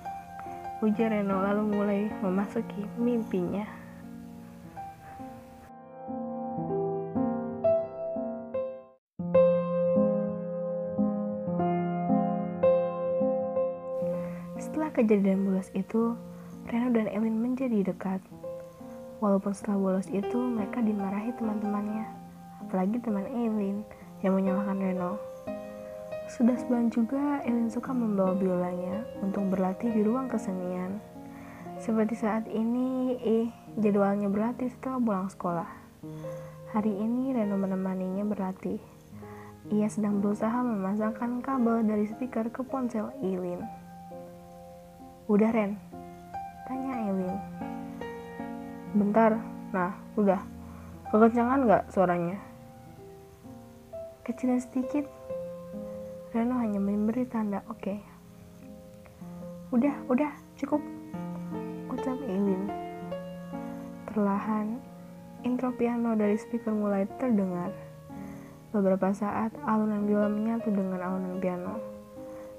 Ujar 0.83 1.15
Reno 1.15 1.39
lalu 1.39 1.63
mulai 1.63 2.01
memasuki 2.19 2.83
mimpinya. 2.99 3.63
Setelah 14.59 14.91
kejadian 14.91 15.47
bolos 15.47 15.71
itu 15.71 16.15
Reno 16.63 16.89
dan 16.95 17.11
Elin 17.11 17.35
menjadi 17.39 17.83
dekat. 17.83 18.23
Walaupun 19.19 19.51
setelah 19.51 19.79
bolos 19.79 20.07
itu 20.11 20.35
mereka 20.35 20.79
dimarahi 20.83 21.31
teman-temannya, 21.35 22.07
apalagi 22.63 22.99
teman 22.99 23.27
Elin 23.31 23.83
yang 24.23 24.35
menyalahkan 24.35 24.79
Reno. 24.79 25.19
Sudah 26.31 26.55
sebulan 26.55 26.87
juga 26.91 27.43
Elin 27.43 27.67
suka 27.67 27.91
membawa 27.91 28.31
biolanya 28.35 29.03
untuk 29.19 29.47
berlatih 29.51 29.91
di 29.91 30.01
ruang 30.03 30.31
kesenian. 30.31 31.03
Seperti 31.83 32.15
saat 32.15 32.47
ini, 32.47 33.19
eh, 33.19 33.47
jadwalnya 33.75 34.31
berlatih 34.31 34.71
setelah 34.71 34.99
pulang 35.03 35.27
sekolah. 35.27 35.69
Hari 36.71 36.89
ini 36.89 37.35
Reno 37.35 37.59
menemaninya 37.59 38.23
berlatih. 38.23 38.79
Ia 39.71 39.87
sedang 39.87 40.19
berusaha 40.19 40.63
memasangkan 40.63 41.39
kabel 41.43 41.87
dari 41.87 42.07
speaker 42.07 42.51
ke 42.51 42.63
ponsel 42.67 43.11
Elin. 43.23 43.63
Udah 45.31 45.55
Ren, 45.55 45.79
Bentar, 48.93 49.41
nah 49.73 49.97
udah. 50.13 50.37
Kekencangan 51.09 51.65
gak 51.65 51.89
suaranya? 51.89 52.37
Kecilan 54.21 54.61
sedikit. 54.61 55.09
Reno 56.29 56.61
hanya 56.61 56.77
memberi 56.77 57.25
tanda 57.25 57.65
oke. 57.65 57.81
Okay. 57.81 57.97
Udah, 59.73 59.97
udah, 60.05 60.29
cukup. 60.61 60.77
Ucap 61.89 62.21
Eileen. 62.29 62.69
Perlahan, 64.13 64.77
intro 65.41 65.73
piano 65.73 66.13
dari 66.13 66.37
speaker 66.37 66.69
mulai 66.69 67.09
terdengar. 67.17 67.73
Beberapa 68.69 69.09
saat, 69.09 69.57
alunan 69.65 70.05
biola 70.05 70.29
menyatu 70.29 70.69
dengan 70.69 71.01
alunan 71.01 71.41
piano. 71.41 71.81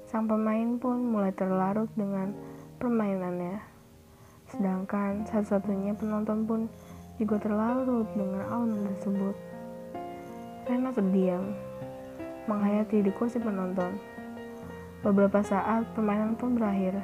Sang 0.03 0.27
pemain 0.27 0.75
pun 0.75 0.99
mulai 0.99 1.31
terlarut 1.31 1.87
dengan 1.95 2.35
permainannya. 2.83 3.74
Sedangkan 4.49 5.25
satu-satunya 5.25 5.97
penonton 5.97 6.45
pun 6.45 6.61
juga 7.17 7.41
terlarut 7.41 8.05
dengan 8.13 8.45
alunan 8.51 8.91
tersebut. 8.93 9.35
Rena 10.65 10.89
terdiam, 10.93 11.53
menghayati 12.49 13.05
di 13.05 13.11
kursi 13.13 13.41
penonton. 13.41 13.97
Beberapa 15.05 15.45
saat, 15.45 15.85
permainan 15.93 16.33
pun 16.33 16.57
berakhir. 16.57 16.97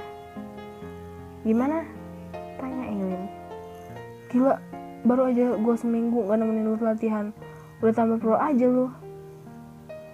Gimana? 1.45 1.86
Tanya 2.57 2.83
Eileen. 2.89 3.24
Gila, 4.29 4.57
baru 5.05 5.29
aja 5.29 5.53
gue 5.57 5.75
seminggu 5.77 6.25
gak 6.25 6.38
nemenin 6.41 6.74
lu 6.74 6.77
latihan. 6.81 7.29
Udah 7.81 7.93
tambah 7.93 8.17
pro 8.17 8.38
aja 8.38 8.65
lu. 8.65 8.89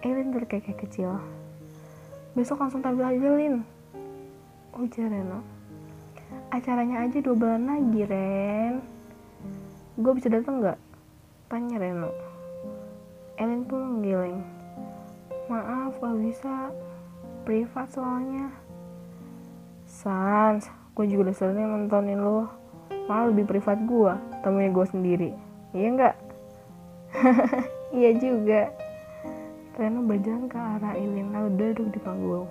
Eileen 0.03 0.35
terkekeh 0.35 0.75
kecil. 0.75 1.19
Besok 2.35 2.63
langsung 2.63 2.83
tampil 2.83 3.07
aja, 3.07 3.29
Lin. 3.33 3.63
Ujar 4.75 5.09
Reno. 5.09 5.56
Acaranya 6.51 7.03
aja 7.03 7.19
dua 7.19 7.35
bulan 7.35 7.67
lagi, 7.67 8.01
Ren. 8.07 8.79
Gue 9.99 10.13
bisa 10.15 10.31
datang 10.31 10.63
gak? 10.63 10.79
Tanya 11.47 11.79
Reno. 11.79 12.11
Eileen 13.39 13.63
pun 13.67 13.81
menggeleng. 13.81 14.43
Maaf, 15.47 15.97
gak 15.99 16.17
bisa. 16.19 16.71
Privat 17.47 17.87
soalnya. 17.91 18.51
Sans, 19.87 20.67
gue 20.95 21.05
juga 21.07 21.31
udah 21.31 21.35
sering 21.35 21.67
nontonin 21.67 22.19
lo. 22.19 22.51
Malah 23.07 23.31
lebih 23.31 23.47
privat 23.47 23.79
gue, 23.87 24.13
temunya 24.43 24.69
gue 24.71 24.85
sendiri. 24.91 25.31
Iya 25.71 25.87
nggak? 25.95 26.15
iya 27.97 28.11
juga. 28.19 28.61
Reno 29.79 30.03
berjalan 30.03 30.51
ke 30.51 30.57
arah 30.59 30.97
Ilin 30.97 31.31
lalu 31.31 31.49
duduk 31.55 31.87
di 31.95 31.99
panggung. 32.03 32.49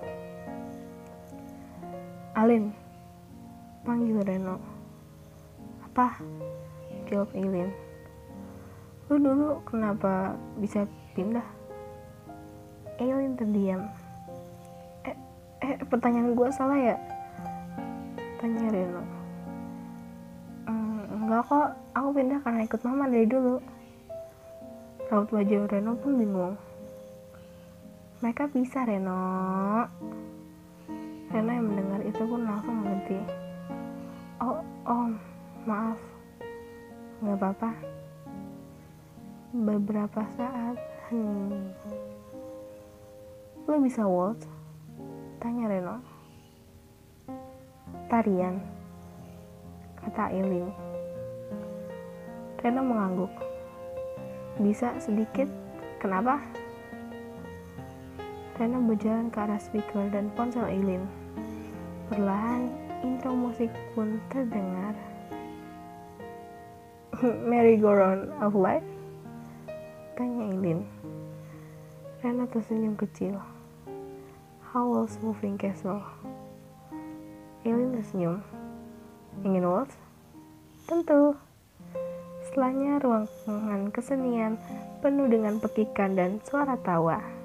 Alin, 2.32 2.72
panggil 3.86 4.18
Reno. 4.26 4.58
Apa? 5.86 6.18
Jawab 7.06 7.30
Ilin. 7.38 7.70
Lu 9.06 9.22
dulu 9.22 9.62
kenapa 9.62 10.34
bisa 10.58 10.82
pindah? 11.14 11.46
Eileen 12.98 13.38
terdiam. 13.38 13.86
Eh, 15.06 15.14
eh 15.62 15.78
pertanyaan 15.86 16.34
gue 16.34 16.48
salah 16.50 16.74
ya? 16.74 16.96
Tanya 18.42 18.66
Reno. 18.74 19.02
Mm, 20.66 21.22
enggak 21.22 21.46
kok, 21.46 21.68
aku 21.94 22.08
pindah 22.10 22.42
karena 22.42 22.60
ikut 22.66 22.80
mama 22.82 23.06
dari 23.06 23.26
dulu. 23.30 23.62
Raut 25.06 25.30
wajah 25.30 25.70
Reno 25.70 25.94
pun 25.94 26.18
bingung. 26.18 26.58
Mereka 28.18 28.50
bisa 28.50 28.82
Reno. 28.82 29.22
Reno 31.30 31.50
yang 31.54 31.66
mendengar 31.70 32.00
itu 32.02 32.22
pun 32.26 32.42
langsung 32.42 32.82
mengerti. 32.82 33.45
Oh, 34.36 34.60
om, 34.84 35.16
maaf. 35.64 35.96
Nggak 37.24 37.36
apa-apa. 37.40 37.70
Beberapa 39.56 40.28
saat, 40.36 40.76
hmm. 41.08 41.72
Lo 43.64 43.80
bisa 43.80 44.04
waltz? 44.04 44.44
Tanya 45.40 45.72
Reno. 45.72 45.96
Tarian, 48.12 48.60
kata 50.04 50.28
Eileen. 50.28 50.68
Reno 52.60 52.84
mengangguk. 52.84 53.32
Bisa 54.60 54.92
sedikit? 55.00 55.48
Kenapa? 55.96 56.44
Reno 58.60 58.84
berjalan 58.84 59.32
ke 59.32 59.38
arah 59.40 59.56
speaker 59.56 60.12
dan 60.12 60.28
ponsel 60.36 60.68
Eileen. 60.68 61.08
Perlahan, 62.12 62.85
intro 63.04 63.36
musik 63.36 63.68
pun 63.92 64.16
terdengar. 64.32 64.96
Merry 67.50 67.76
Go 67.76 67.92
Round 67.92 68.32
of 68.40 68.56
Life? 68.56 68.84
Tanya 70.16 70.52
Eileen. 70.52 70.88
Reno 72.24 72.48
tersenyum 72.48 72.96
kecil. 72.96 73.36
Howl's 74.72 75.20
Moving 75.20 75.60
Castle. 75.60 76.00
Eileen 77.64 77.92
tersenyum. 77.92 78.40
Ingin 79.44 79.68
waltz? 79.68 79.96
Tentu. 80.88 81.36
Setelahnya 82.48 83.02
ruangan 83.02 83.92
kesenian 83.92 84.56
penuh 85.04 85.28
dengan 85.28 85.60
petikan 85.60 86.16
dan 86.16 86.40
suara 86.46 86.80
tawa. 86.80 87.35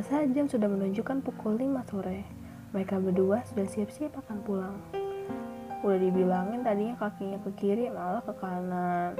Terasa 0.00 0.24
jam 0.32 0.48
sudah 0.48 0.64
menunjukkan 0.64 1.20
pukul 1.20 1.60
5 1.60 1.92
sore. 1.92 2.24
Mereka 2.72 3.04
berdua 3.04 3.44
sudah 3.44 3.68
siap-siap 3.68 4.16
akan 4.16 4.40
pulang. 4.48 4.80
Udah 5.84 6.00
dibilangin 6.00 6.64
tadinya 6.64 6.96
kakinya 6.96 7.36
ke 7.44 7.52
kiri 7.60 7.92
malah 7.92 8.24
ke 8.24 8.32
kanan. 8.40 9.12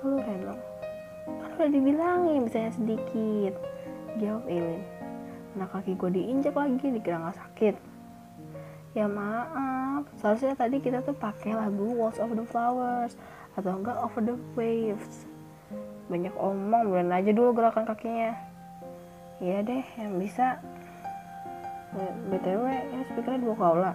Kalau 0.00 0.16
Reno, 0.24 0.56
kan 1.28 1.52
udah 1.52 1.68
dibilangin 1.68 2.48
misalnya 2.48 2.72
sedikit. 2.72 3.60
Jawab 4.16 4.48
Eileen. 4.48 4.80
Nah 5.60 5.68
kaki 5.68 5.92
gue 5.92 6.10
diinjak 6.16 6.56
lagi 6.56 6.80
dikira 6.80 7.20
nggak 7.20 7.36
sakit. 7.36 7.76
Ya 8.96 9.04
maaf, 9.04 10.08
seharusnya 10.16 10.56
tadi 10.56 10.80
kita 10.80 11.04
tuh 11.04 11.12
pakai 11.12 11.52
lagu 11.52 11.92
Walls 11.92 12.16
of 12.16 12.32
the 12.32 12.48
Flowers 12.48 13.20
atau 13.52 13.76
enggak 13.76 14.00
Over 14.00 14.32
the 14.32 14.36
Waves. 14.56 15.28
Banyak 16.08 16.32
omong, 16.40 16.88
bulan 16.88 17.12
aja 17.12 17.36
dulu 17.36 17.52
gerakan 17.52 17.84
kakinya. 17.84 18.48
Iya 19.40 19.64
deh, 19.64 19.84
yang 19.96 20.20
bisa. 20.20 20.60
BTW, 22.30 22.64
ini 22.92 23.02
speakernya 23.08 23.40
dua 23.40 23.56
kaula. 23.56 23.92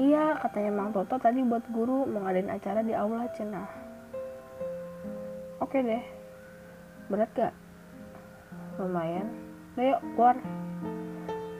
Iya, 0.00 0.40
katanya 0.40 0.72
Mang 0.72 0.90
Toto 0.96 1.20
tadi 1.20 1.44
buat 1.44 1.62
guru 1.68 2.08
mau 2.08 2.24
ngadain 2.24 2.48
acara 2.48 2.80
di 2.80 2.96
aula 2.96 3.28
Cenah. 3.36 3.68
Oke 5.60 5.84
deh. 5.84 6.00
Berat 7.12 7.30
gak? 7.36 7.52
Lumayan. 8.80 9.28
Yuk, 9.76 10.00
keluar. 10.16 10.40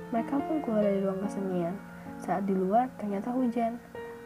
Mereka 0.08 0.34
pun 0.40 0.56
keluar 0.64 0.82
dari 0.82 1.04
ruang 1.04 1.20
kesenian. 1.28 1.76
Saat 2.16 2.48
di 2.48 2.56
luar, 2.56 2.88
ternyata 2.96 3.28
hujan. 3.30 3.76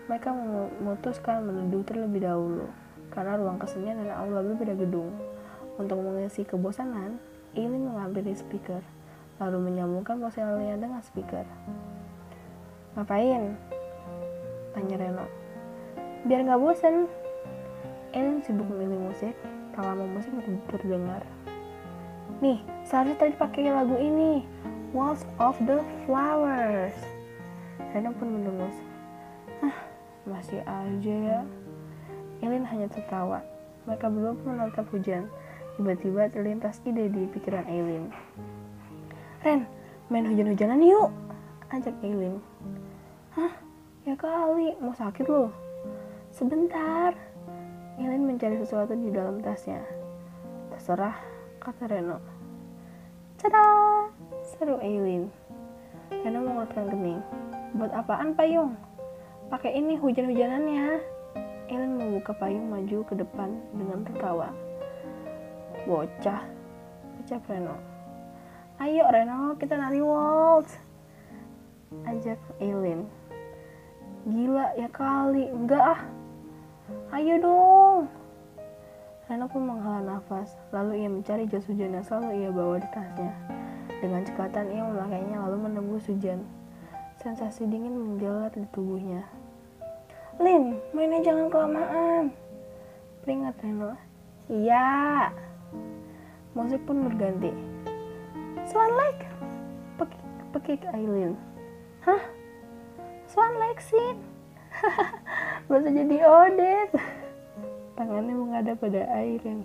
Mereka 0.06 0.30
memutuskan 0.30 1.42
meneduh 1.42 1.82
terlebih 1.82 2.22
dahulu. 2.22 2.70
Karena 3.10 3.34
ruang 3.34 3.58
kesenian 3.58 3.98
dan 3.98 4.14
aula 4.14 4.40
berbeda 4.46 4.78
gedung. 4.78 5.10
Untuk 5.74 5.98
mengisi 5.98 6.46
kebosanan, 6.46 7.18
Eileen 7.54 7.86
mengambil 7.86 8.26
speaker, 8.34 8.82
lalu 9.38 9.70
menyambungkan 9.70 10.18
ponselnya 10.18 10.74
dengan 10.74 10.98
speaker. 11.06 11.46
Ngapain? 12.98 13.54
Tanya 14.74 14.96
Reno. 14.98 15.26
Biar 16.26 16.42
nggak 16.42 16.58
bosan. 16.58 17.06
Eileen 18.10 18.42
sibuk 18.42 18.66
memilih 18.66 19.10
musik, 19.10 19.34
lama 19.78 20.06
musik 20.06 20.34
terdengar. 20.70 21.22
Nih, 22.42 22.58
seharusnya 22.82 23.22
tadi 23.22 23.34
pakai 23.38 23.70
lagu 23.70 23.94
ini, 23.98 24.42
Waltz 24.90 25.22
of 25.38 25.54
the 25.62 25.78
Flowers. 26.02 26.94
Reno 27.94 28.10
pun 28.18 28.34
mendengus. 28.34 28.74
Hah, 29.62 29.76
masih 30.26 30.58
aja 30.66 31.14
ya. 31.14 31.40
Eileen 32.42 32.66
hanya 32.66 32.90
tertawa. 32.90 33.42
Mereka 33.86 34.10
berdua 34.10 34.34
pun 34.34 34.46
menatap 34.58 34.86
hujan. 34.90 35.30
Tiba-tiba 35.74 36.30
terlintas 36.30 36.78
ide 36.86 37.10
di 37.10 37.26
pikiran 37.26 37.66
Eileen. 37.66 38.14
Ren, 39.42 39.66
main 40.06 40.22
hujan-hujanan 40.22 40.78
yuk, 40.78 41.10
ajak 41.74 41.98
Eileen. 42.06 42.38
Hah, 43.34 43.50
ya 44.06 44.14
kali, 44.14 44.78
mau 44.78 44.94
sakit 44.94 45.26
loh. 45.26 45.50
Sebentar. 46.30 47.18
Eileen 47.98 48.22
mencari 48.22 48.58
sesuatu 48.62 48.94
di 48.94 49.10
dalam 49.10 49.42
tasnya. 49.42 49.82
Terserah, 50.70 51.18
kata 51.58 51.90
Reno. 51.90 52.22
Tada! 53.34 53.66
Seru 54.46 54.78
Eileen. 54.78 55.26
Reno 56.10 56.38
mengeluarkan 56.38 56.86
kening. 56.94 57.20
Buat 57.74 57.92
apaan 57.98 58.38
payung? 58.38 58.78
Pakai 59.50 59.74
ini 59.74 59.98
hujan-hujanannya. 59.98 61.02
Eileen 61.66 61.98
membuka 61.98 62.30
payung 62.38 62.70
maju 62.70 63.02
ke 63.10 63.14
depan 63.18 63.58
dengan 63.74 64.06
tertawa. 64.06 64.54
Bocah, 65.84 66.40
ucap 67.20 67.44
Reno. 67.44 67.76
Ayo 68.80 69.04
Reno, 69.04 69.52
kita 69.60 69.76
nari 69.76 70.00
waltz. 70.00 70.80
Ajak 72.08 72.40
Eileen. 72.56 73.04
Gila 74.24 74.72
ya 74.80 74.88
kali, 74.88 75.52
enggak 75.52 75.84
ah. 75.84 76.00
Ayo 77.12 77.36
dong. 77.36 78.08
Reno 79.28 79.44
pun 79.44 79.68
menghela 79.68 80.00
nafas, 80.00 80.56
lalu 80.72 81.04
ia 81.04 81.08
mencari 81.12 81.44
jas 81.52 81.68
hujan 81.68 81.92
yang 81.92 82.04
selalu 82.08 82.32
ia 82.32 82.48
bawa 82.48 82.80
di 82.80 82.88
tasnya. 82.88 83.36
Dengan 84.00 84.24
cekatan 84.24 84.72
ia 84.72 84.88
memakainya 84.88 85.36
lalu 85.44 85.68
menembus 85.68 86.08
hujan. 86.08 86.48
Sensasi 87.20 87.68
dingin 87.68 87.92
menjalar 87.92 88.48
di 88.56 88.64
tubuhnya. 88.72 89.20
Lin, 90.40 90.80
mainnya 90.96 91.20
jangan 91.20 91.52
kelamaan. 91.52 92.32
Peringat 93.20 93.60
Reno. 93.60 93.92
Iya. 94.48 95.28
Musik 96.54 96.80
pun 96.86 97.06
berganti. 97.10 97.50
Swan 98.70 98.92
Lake. 98.94 99.26
Pekik, 99.98 100.22
pekik 100.54 100.80
Aileen. 100.94 101.34
Hah? 102.06 102.22
Swan 103.26 103.58
Lake 103.58 103.82
sih. 103.82 104.14
Baru 105.68 105.88
jadi 105.90 106.16
Odet. 106.22 106.90
Tangannya 107.94 108.34
menghadap 108.34 108.78
pada 108.78 109.02
air 109.18 109.38
yang 109.42 109.62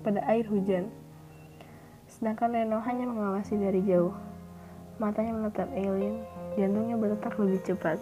pada 0.00 0.20
air 0.28 0.44
hujan. 0.48 0.88
Sedangkan 2.08 2.52
Reno 2.52 2.80
hanya 2.82 3.04
mengawasi 3.08 3.56
dari 3.56 3.84
jauh. 3.84 4.12
Matanya 5.00 5.32
menatap 5.32 5.68
Aileen, 5.72 6.20
jantungnya 6.60 6.96
berdetak 7.00 7.32
lebih 7.40 7.60
cepat. 7.64 7.96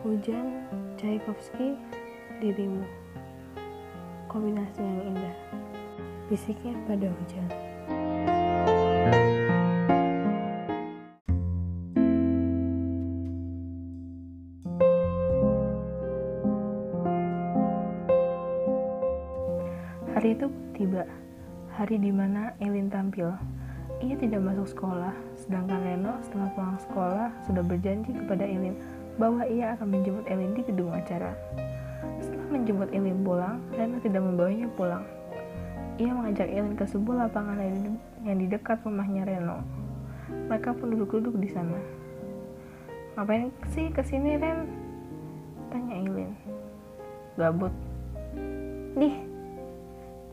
Hujan, 0.00 0.64
Tchaikovsky, 0.96 1.76
dirimu. 2.40 2.99
Kombinasi 4.30 4.78
yang 4.78 5.10
indah. 5.10 5.34
Bisiknya 6.30 6.78
pada 6.86 7.10
hujan. 7.10 7.46
Hari 20.14 20.38
itu 20.38 20.46
tiba, 20.78 21.02
hari 21.74 21.98
di 21.98 22.14
mana 22.14 22.54
Elin 22.62 22.86
tampil. 22.86 23.34
Ia 23.98 24.14
tidak 24.14 24.46
masuk 24.46 24.70
sekolah, 24.70 25.10
sedangkan 25.34 25.82
Reno 25.82 26.14
setelah 26.22 26.54
pulang 26.54 26.78
sekolah 26.78 27.28
sudah 27.50 27.66
berjanji 27.66 28.14
kepada 28.14 28.46
Elin 28.46 28.78
bahwa 29.18 29.42
ia 29.50 29.74
akan 29.74 29.90
menjemput 29.90 30.30
Elin 30.30 30.54
di 30.54 30.62
gedung 30.62 30.94
acara. 30.94 31.34
Menjemput 32.50 32.90
Elin 32.90 33.22
pulang, 33.22 33.62
Reno 33.70 34.02
tidak 34.02 34.26
membawanya 34.26 34.66
pulang. 34.74 35.06
Ia 36.02 36.10
mengajak 36.10 36.50
Elin 36.50 36.74
ke 36.74 36.82
sebuah 36.82 37.30
lapangan 37.30 37.62
yang 38.26 38.36
di 38.42 38.50
dekat 38.50 38.82
rumahnya 38.82 39.22
Reno. 39.22 39.62
Mereka 40.50 40.74
pun 40.74 40.90
duduk-duduk 40.90 41.38
di 41.38 41.46
sana. 41.46 41.78
Ngapain 43.14 43.54
sih 43.70 43.86
ke 43.94 44.02
sini 44.02 44.34
Ren? 44.34 44.66
Tanya 45.70 45.94
Elin. 45.94 46.34
Gabut. 47.38 47.70
Nih, 48.98 49.14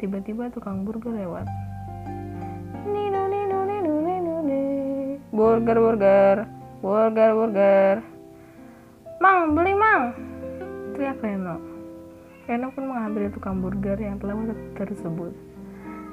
tiba-tiba 0.01 0.49
tukang 0.49 0.82
burger 0.82 1.13
lewat. 1.13 1.45
Nino, 2.89 3.30
nino, 3.30 3.62
nino, 3.62 3.93
nino. 4.01 4.34
Burger, 5.30 5.77
burger, 5.77 6.36
burger, 6.82 7.30
burger. 7.38 7.95
Mang, 9.21 9.53
beli 9.53 9.77
mang. 9.77 10.17
Teriak 10.97 11.21
Reno. 11.21 11.76
Reno 12.47 12.71
pun 12.71 12.88
mengambil 12.88 13.27
tukang 13.27 13.60
burger 13.60 13.99
yang 13.99 14.15
telah 14.23 14.39
tersebut. 14.79 15.36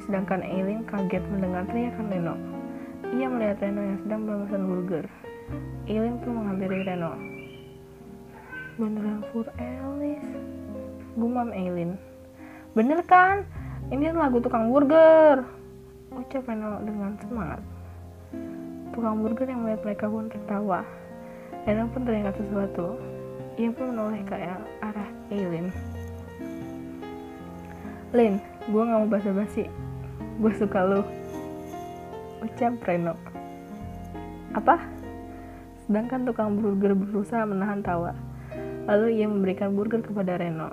Sedangkan 0.02 0.42
Eileen 0.42 0.82
kaget 0.82 1.22
mendengar 1.30 1.62
teriakan 1.70 2.10
Reno. 2.10 2.34
Ia 3.14 3.30
melihat 3.30 3.62
Reno 3.62 3.78
yang 3.78 3.98
sedang 4.02 4.26
memesan 4.26 4.66
burger. 4.66 5.06
Eileen 5.86 6.18
pun 6.18 6.42
menghampiri 6.42 6.82
Reno. 6.82 7.14
Beneran 8.74 9.22
for 9.30 9.46
Alice? 9.62 10.30
Gumam 11.14 11.54
Eileen. 11.54 11.94
Bener 12.74 12.98
kan? 13.06 13.46
Ini 13.94 14.10
lagu 14.10 14.42
tukang 14.42 14.74
burger. 14.74 15.46
Ucap 16.18 16.50
Reno 16.50 16.82
dengan 16.82 17.14
semangat. 17.22 17.62
Tukang 18.90 19.22
burger 19.22 19.46
yang 19.46 19.62
melihat 19.62 19.86
mereka 19.86 20.10
pun 20.10 20.26
tertawa. 20.26 20.82
Reno 21.62 21.86
pun 21.94 22.02
teringat 22.02 22.34
sesuatu. 22.42 22.98
Ia 23.54 23.70
pun 23.70 23.94
menoleh 23.94 24.26
ke 24.26 24.34
arah 24.82 25.10
Eileen. 25.30 25.93
Lin, 28.14 28.38
gue 28.70 28.78
gak 28.78 28.94
mau 29.02 29.10
basa-basi. 29.10 29.66
Gue 30.38 30.54
suka 30.54 30.86
lu. 30.86 31.02
Ucap 32.46 32.78
Reno. 32.86 33.18
Apa? 34.54 34.78
Sedangkan 35.82 36.22
tukang 36.22 36.54
burger 36.54 36.94
berusaha 36.94 37.42
menahan 37.42 37.82
tawa. 37.82 38.14
Lalu 38.86 39.18
ia 39.18 39.26
memberikan 39.26 39.74
burger 39.74 39.98
kepada 39.98 40.38
Reno. 40.38 40.70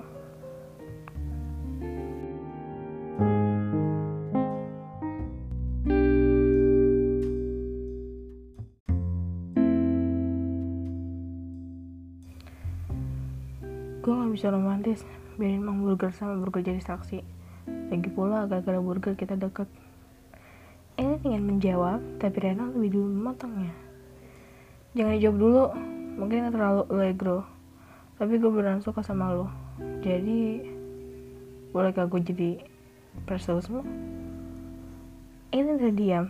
Gue 14.05 14.13
gak 14.13 14.29
bisa 14.29 14.53
romantis, 14.53 15.01
biarin 15.41 15.65
Mang 15.65 15.81
Burger 15.81 16.13
sama 16.13 16.37
Burger 16.37 16.61
jadi 16.61 16.77
saksi. 16.85 17.25
Lagi 17.89 18.09
pula 18.13 18.45
gara-gara 18.45 18.77
Burger 18.77 19.17
kita 19.17 19.33
deket. 19.33 19.65
Ini 21.01 21.17
ingin 21.25 21.41
menjawab, 21.49 21.97
tapi 22.21 22.45
Reno 22.45 22.69
lebih 22.69 23.01
dulu 23.01 23.09
memotongnya. 23.09 23.73
Jangan 24.93 25.17
dijawab 25.17 25.37
dulu, 25.41 25.63
mungkin 26.21 26.53
terlalu 26.53 26.81
allegro. 26.93 27.41
Tapi 28.21 28.37
gue 28.37 28.51
beneran 28.53 28.85
suka 28.85 29.01
sama 29.01 29.33
lo. 29.33 29.49
Jadi, 30.05 30.61
bolehkah 31.73 32.05
gue 32.05 32.21
jadi 32.21 32.51
perseusmu? 33.25 33.81
Ini 35.49 35.71
terdiam. 35.81 36.29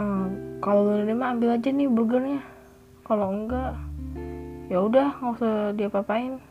Ehm, 0.00 0.56
kalau 0.64 0.88
lo 0.88 1.04
nerima 1.04 1.36
ambil 1.36 1.52
aja 1.52 1.68
nih 1.68 1.84
burgernya. 1.84 2.40
Kalau 3.04 3.28
enggak, 3.28 3.76
ya 4.72 4.80
udah 4.80 5.20
nggak 5.20 5.36
usah 5.36 5.52
dia 5.76 5.92
papain 5.92 6.47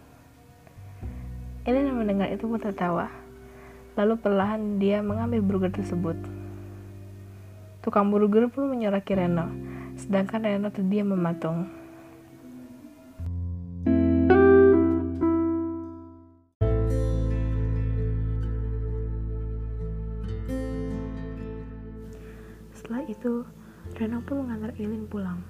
Elin 1.68 1.92
mendengar 1.92 2.32
itu 2.32 2.48
pun 2.48 2.64
tertawa. 2.64 3.12
Lalu 4.00 4.16
perlahan 4.24 4.80
dia 4.80 5.04
mengambil 5.04 5.44
burger 5.44 5.76
tersebut. 5.76 6.16
Tukang 7.84 8.08
burger 8.08 8.48
pun 8.48 8.72
menyoraki 8.72 9.20
Reno 9.20 9.52
sedangkan 10.00 10.48
Reno 10.48 10.72
terdiam 10.72 11.12
mematung. 11.12 11.68
Setelah 22.72 23.04
itu 23.12 23.44
Reno 24.00 24.24
pun 24.24 24.48
mengantar 24.48 24.72
Elin 24.80 25.04
pulang. 25.04 25.44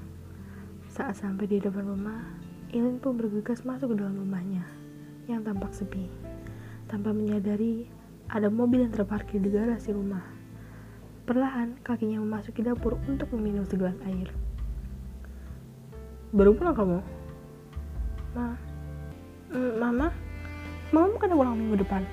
Saat 0.89 1.21
sampai 1.21 1.45
di 1.45 1.61
depan 1.61 1.85
rumah, 1.85 2.25
Ilin 2.73 2.97
pun 2.97 3.21
bergegas 3.21 3.61
masuk 3.61 3.93
ke 3.93 4.01
dalam 4.01 4.17
rumahnya 4.17 4.86
yang 5.27 5.43
tampak 5.43 5.75
sepi. 5.75 6.07
Tanpa 6.87 7.11
menyadari 7.11 7.87
ada 8.31 8.47
mobil 8.47 8.87
yang 8.87 8.91
terparkir 8.95 9.43
di 9.43 9.51
garasi 9.51 9.91
rumah. 9.91 10.23
Perlahan 11.27 11.75
kakinya 11.83 12.23
memasuki 12.23 12.63
dapur 12.63 12.95
untuk 13.11 13.27
meminum 13.35 13.67
segelas 13.67 13.95
air. 14.07 14.31
Baru 16.31 16.55
pulang 16.55 16.75
kamu? 16.75 16.99
Ma, 18.35 18.55
mm, 19.51 19.73
Mama, 19.79 20.07
Mama 20.95 21.07
bukan 21.19 21.35
pulang 21.35 21.55
minggu 21.59 21.83
depan. 21.83 22.03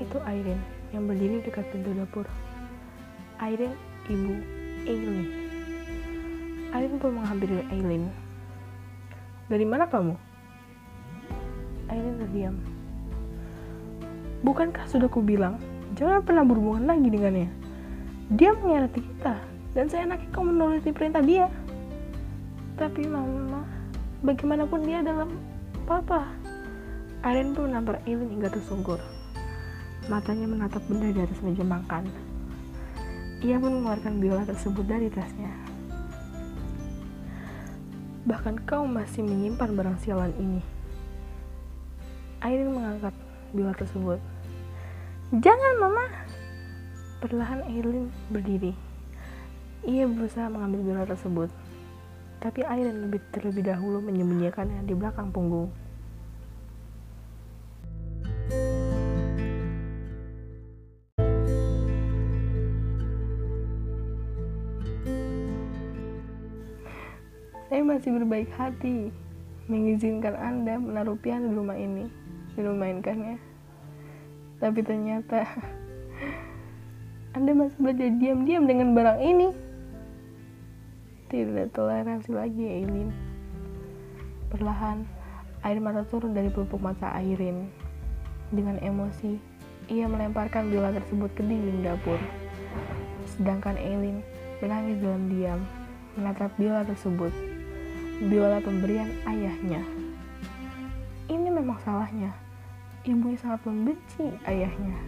Itu 0.00 0.16
Airin 0.24 0.60
yang 0.96 1.04
berdiri 1.04 1.44
dekat 1.44 1.68
pintu 1.72 1.92
dapur. 1.92 2.24
Airin, 3.36 3.76
ibu 4.08 4.32
Aileen. 4.88 5.28
Aileen 6.72 6.96
pun 6.96 7.20
menghampiri 7.20 7.60
Aileen. 7.68 8.08
Dari 9.52 9.64
mana 9.68 9.84
kamu? 9.88 10.25
Aileen 11.90 12.16
terdiam. 12.18 12.56
Bukankah 14.42 14.86
sudah 14.86 15.10
kubilang, 15.10 15.58
jangan 15.98 16.22
pernah 16.22 16.44
berhubungan 16.46 16.86
lagi 16.86 17.08
dengannya. 17.10 17.48
Dia 18.34 18.54
mengkhianati 18.54 19.00
kita, 19.00 19.34
dan 19.74 19.84
saya 19.90 20.06
enaknya 20.06 20.28
kau 20.34 20.42
menuruti 20.42 20.90
perintah 20.90 21.22
dia. 21.22 21.46
Tapi 22.76 23.06
mama, 23.06 23.64
bagaimanapun 24.22 24.80
dia 24.84 25.00
adalah 25.00 25.26
papa. 25.88 26.28
Aileen 27.26 27.56
pun 27.56 27.70
menampar 27.70 28.02
Aileen 28.04 28.38
hingga 28.38 28.52
tersungkur. 28.52 29.00
Matanya 30.06 30.46
menatap 30.46 30.82
benda 30.86 31.10
di 31.10 31.20
atas 31.22 31.42
meja 31.42 31.66
makan. 31.66 32.06
Ia 33.42 33.58
pun 33.58 33.82
mengeluarkan 33.82 34.22
biola 34.22 34.46
tersebut 34.46 34.86
dari 34.86 35.10
tasnya 35.10 35.76
bahkan 38.26 38.58
kau 38.66 38.82
masih 38.90 39.22
menyimpan 39.22 39.70
barang 39.78 39.98
sialan 40.02 40.34
ini. 40.42 40.75
Airin 42.46 42.70
mengangkat 42.70 43.10
bila 43.50 43.74
tersebut. 43.74 44.22
Jangan 45.34 45.74
mama! 45.82 46.06
Perlahan 47.18 47.66
Airin 47.66 48.06
berdiri. 48.30 48.70
Ia 49.82 50.06
berusaha 50.06 50.46
mengambil 50.46 50.86
bila 50.86 51.02
tersebut. 51.02 51.50
Tapi 52.38 52.62
Airin 52.62 53.10
lebih 53.10 53.18
terlebih 53.34 53.66
dahulu 53.66 53.98
menyembunyikannya 53.98 54.86
di 54.86 54.94
belakang 54.94 55.34
punggung. 55.34 55.74
saya 67.66 67.82
masih 67.82 68.14
berbaik 68.14 68.48
hati 68.56 69.12
mengizinkan 69.68 70.32
Anda 70.38 70.80
menaruh 70.80 71.18
piano 71.18 71.50
di 71.50 71.54
rumah 71.58 71.76
ini 71.76 72.25
memainkannya. 72.64 73.36
Tapi 74.56 74.80
ternyata 74.80 75.44
Anda 77.36 77.52
masih 77.52 77.76
belajar 77.76 78.08
diam-diam 78.16 78.64
dengan 78.64 78.96
barang 78.96 79.20
ini. 79.20 79.48
Tidak 81.28 81.74
toleransi 81.76 82.30
lagi, 82.32 82.64
Aileen. 82.64 83.10
Perlahan, 84.48 85.04
air 85.66 85.82
mata 85.82 86.06
turun 86.08 86.32
dari 86.32 86.48
pelupuk 86.48 86.80
mata 86.80 87.12
Airin. 87.12 87.68
Dengan 88.48 88.78
emosi, 88.80 89.36
ia 89.92 90.06
melemparkan 90.08 90.70
biola 90.70 90.94
tersebut 90.96 91.28
ke 91.34 91.42
dinding 91.44 91.84
dapur. 91.84 92.16
Sedangkan 93.36 93.76
Aileen 93.76 94.22
menangis 94.62 94.96
dalam 95.02 95.28
diam, 95.28 95.60
menatap 96.16 96.54
biola 96.56 96.86
tersebut 96.86 97.34
biola 98.16 98.64
pemberian 98.64 99.12
ayahnya. 99.28 99.84
Ini 101.28 101.48
memang 101.52 101.76
salahnya. 101.84 102.32
Ibunya 103.06 103.38
sangat 103.38 103.62
membenci 103.70 104.34
ayahnya. 104.50 104.98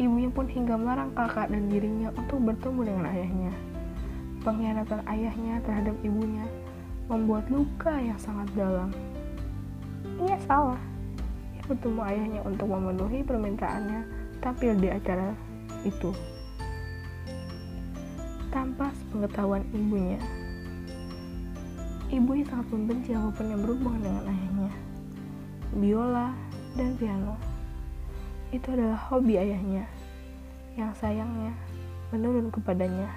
Ibunya 0.00 0.32
pun 0.32 0.48
hingga 0.48 0.80
melarang 0.80 1.12
kakak 1.12 1.52
dan 1.52 1.68
dirinya 1.68 2.08
untuk 2.16 2.40
bertemu 2.40 2.80
dengan 2.88 3.04
ayahnya. 3.12 3.52
Pengkhianatan 4.40 5.04
ayahnya 5.04 5.60
terhadap 5.60 5.92
ibunya 6.00 6.48
membuat 7.12 7.52
luka 7.52 7.92
yang 8.00 8.16
sangat 8.16 8.48
dalam. 8.56 8.88
Ia 10.24 10.40
salah. 10.48 10.80
Ia 11.52 11.62
bertemu 11.68 12.00
ayahnya 12.00 12.40
untuk 12.48 12.72
memenuhi 12.72 13.20
permintaannya 13.20 14.00
tampil 14.40 14.72
di 14.80 14.88
acara 14.88 15.36
itu 15.84 16.16
tanpa 18.48 18.88
pengetahuan 19.12 19.64
ibunya. 19.76 20.20
Ibunya 22.08 22.44
sangat 22.48 22.72
membenci 22.72 23.12
apa 23.12 23.28
pun 23.36 23.46
yang 23.52 23.60
berhubungan 23.60 24.00
dengan 24.00 24.24
ayahnya. 24.28 24.72
Biola 25.72 26.51
dan 26.76 26.96
piano. 26.96 27.36
Itu 28.52 28.72
adalah 28.72 29.00
hobi 29.08 29.36
ayahnya, 29.40 29.84
yang 30.76 30.92
sayangnya 30.96 31.52
menurun 32.12 32.52
kepadanya. 32.52 33.08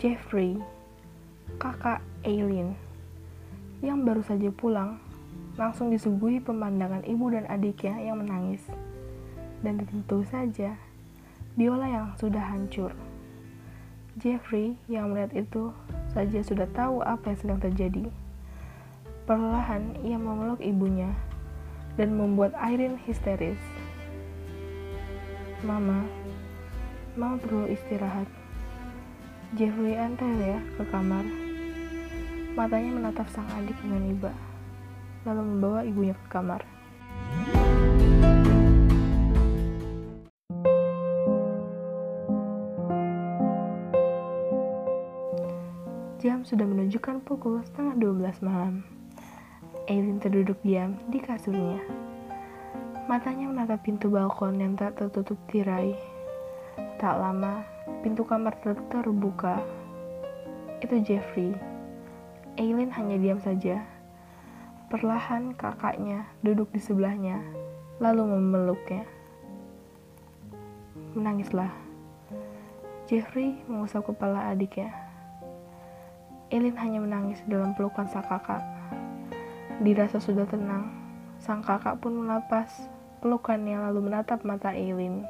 Jeffrey, 0.00 0.56
kakak 1.60 2.00
Aileen, 2.24 2.72
yang 3.84 4.00
baru 4.08 4.24
saja 4.24 4.48
pulang 4.48 4.96
langsung 5.60 5.92
disuguhi 5.92 6.40
pemandangan 6.40 7.04
ibu 7.04 7.28
dan 7.28 7.44
adiknya 7.52 8.00
yang 8.00 8.16
menangis. 8.16 8.64
Dan 9.60 9.84
tentu 9.84 10.24
saja, 10.24 10.72
biola 11.54 11.86
yang 11.86 12.06
sudah 12.18 12.42
hancur. 12.42 12.94
Jeffrey 14.18 14.76
yang 14.90 15.10
melihat 15.10 15.32
itu 15.46 15.70
saja 16.10 16.42
sudah 16.42 16.66
tahu 16.74 17.00
apa 17.00 17.32
yang 17.32 17.38
sedang 17.38 17.60
terjadi. 17.62 18.04
Perlahan 19.24 19.98
ia 20.02 20.18
memeluk 20.18 20.58
ibunya 20.58 21.14
dan 21.94 22.18
membuat 22.18 22.54
Irene 22.58 22.98
histeris. 23.06 23.58
Mama, 25.62 26.06
Mama 27.14 27.38
perlu 27.38 27.70
istirahat. 27.70 28.26
Jeffrey 29.54 29.98
antar 29.98 30.30
ya 30.38 30.58
ke 30.78 30.84
kamar. 30.90 31.26
Matanya 32.54 32.90
menatap 32.90 33.26
sang 33.30 33.46
adik 33.58 33.78
dengan 33.82 34.10
iba 34.10 34.32
lalu 35.28 35.42
membawa 35.44 35.80
ibunya 35.84 36.14
ke 36.16 36.26
kamar. 36.32 36.64
Jam 46.20 46.44
sudah 46.44 46.68
menunjukkan 46.68 47.24
pukul 47.24 47.64
setengah 47.64 47.96
12 47.96 48.44
malam. 48.44 48.84
Eileen 49.88 50.20
terduduk 50.20 50.60
diam 50.60 51.00
di 51.08 51.16
kasurnya. 51.16 51.80
Matanya 53.08 53.48
menatap 53.48 53.80
pintu 53.88 54.12
balkon 54.12 54.60
yang 54.60 54.76
tak 54.76 55.00
tertutup 55.00 55.40
tirai. 55.48 55.96
Tak 57.00 57.16
lama, 57.16 57.64
pintu 58.04 58.28
kamar 58.28 58.52
ter 58.60 58.76
terbuka. 58.92 59.64
Itu 60.84 61.00
Jeffrey. 61.00 61.56
Eileen 62.60 62.92
hanya 62.92 63.16
diam 63.16 63.40
saja 63.40 63.80
Perlahan 64.90 65.56
kakaknya 65.56 66.28
duduk 66.44 66.68
di 66.74 66.82
sebelahnya, 66.84 67.40
lalu 67.96 68.36
memeluknya. 68.36 69.06
Menangislah. 71.16 71.72
Jeffrey 73.08 73.56
mengusap 73.70 74.04
kepala 74.04 74.52
adiknya. 74.52 75.09
Elin 76.50 76.74
hanya 76.82 76.98
menangis 76.98 77.38
dalam 77.46 77.78
pelukan 77.78 78.10
sang 78.10 78.26
kakak. 78.26 78.58
Dirasa 79.80 80.18
sudah 80.18 80.44
tenang, 80.50 80.90
sang 81.38 81.62
kakak 81.62 82.02
pun 82.02 82.26
melepas 82.26 82.66
pelukannya 83.22 83.78
lalu 83.78 84.10
menatap 84.10 84.42
mata 84.42 84.74
Elin. 84.74 85.22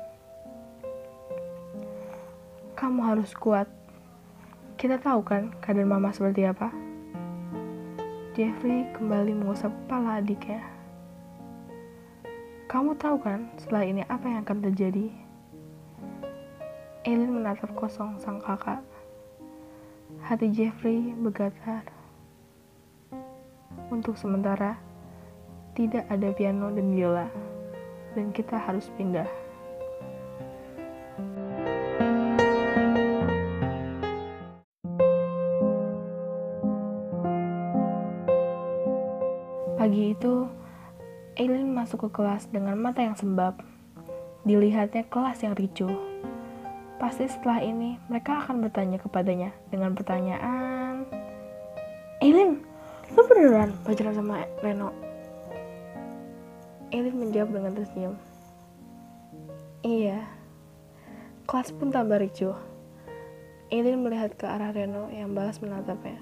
Kamu 2.72 3.04
harus 3.04 3.37
kuat. 3.37 3.68
Kita 4.80 4.96
tahu 4.96 5.20
kan 5.20 5.52
keadaan 5.61 5.92
mama 5.92 6.09
seperti 6.09 6.48
apa? 6.48 6.72
Jeffrey 8.33 8.88
kembali 8.96 9.37
mengusap 9.37 9.68
kepala 9.85 10.24
adiknya. 10.24 10.64
Kamu 12.70 12.96
tahu 12.96 13.20
kan 13.20 13.52
setelah 13.61 13.85
ini 13.85 14.00
apa 14.09 14.24
yang 14.24 14.40
akan 14.46 14.59
terjadi? 14.72 15.12
Eileen 17.04 17.37
menatap 17.37 17.76
kosong 17.76 18.16
sang 18.16 18.40
kakak. 18.40 18.80
Hati 20.20 20.52
Jeffrey 20.52 21.16
bergetar. 21.16 21.85
Untuk 23.88 24.14
sementara, 24.20 24.76
tidak 25.72 26.04
ada 26.11 26.28
piano 26.37 26.68
dan 26.74 26.92
biola, 26.92 27.26
dan 28.12 28.35
kita 28.35 28.59
harus 28.59 28.92
pindah. 28.98 29.26
Pagi 39.80 40.12
itu, 40.12 40.44
Eileen 41.40 41.72
masuk 41.72 42.04
ke 42.04 42.20
kelas 42.20 42.52
dengan 42.52 42.76
mata 42.76 43.00
yang 43.00 43.16
sembab. 43.16 43.64
Dilihatnya 44.44 45.09
kelas 45.09 45.40
yang 45.40 45.56
ricuh. 45.56 46.10
Pasti 47.01 47.25
setelah 47.25 47.65
ini 47.65 47.97
mereka 48.13 48.45
akan 48.45 48.61
bertanya 48.61 49.01
kepadanya 49.01 49.57
dengan 49.73 49.97
pertanyaan, 49.97 51.09
Eileen, 52.21 52.61
lu 53.17 53.25
beneran 53.25 53.73
pacaran 53.89 54.13
sama 54.13 54.45
Reno? 54.61 54.93
Eileen 56.93 57.17
menjawab 57.17 57.57
dengan 57.57 57.73
tersenyum. 57.73 58.15
Iya. 59.81 60.29
Kelas 61.49 61.73
pun 61.73 61.89
tambah 61.89 62.21
ricuh. 62.21 62.53
Eileen 63.73 64.05
melihat 64.05 64.37
ke 64.37 64.45
arah 64.45 64.69
Reno 64.69 65.09
yang 65.09 65.33
balas 65.33 65.65
menatapnya. 65.65 66.21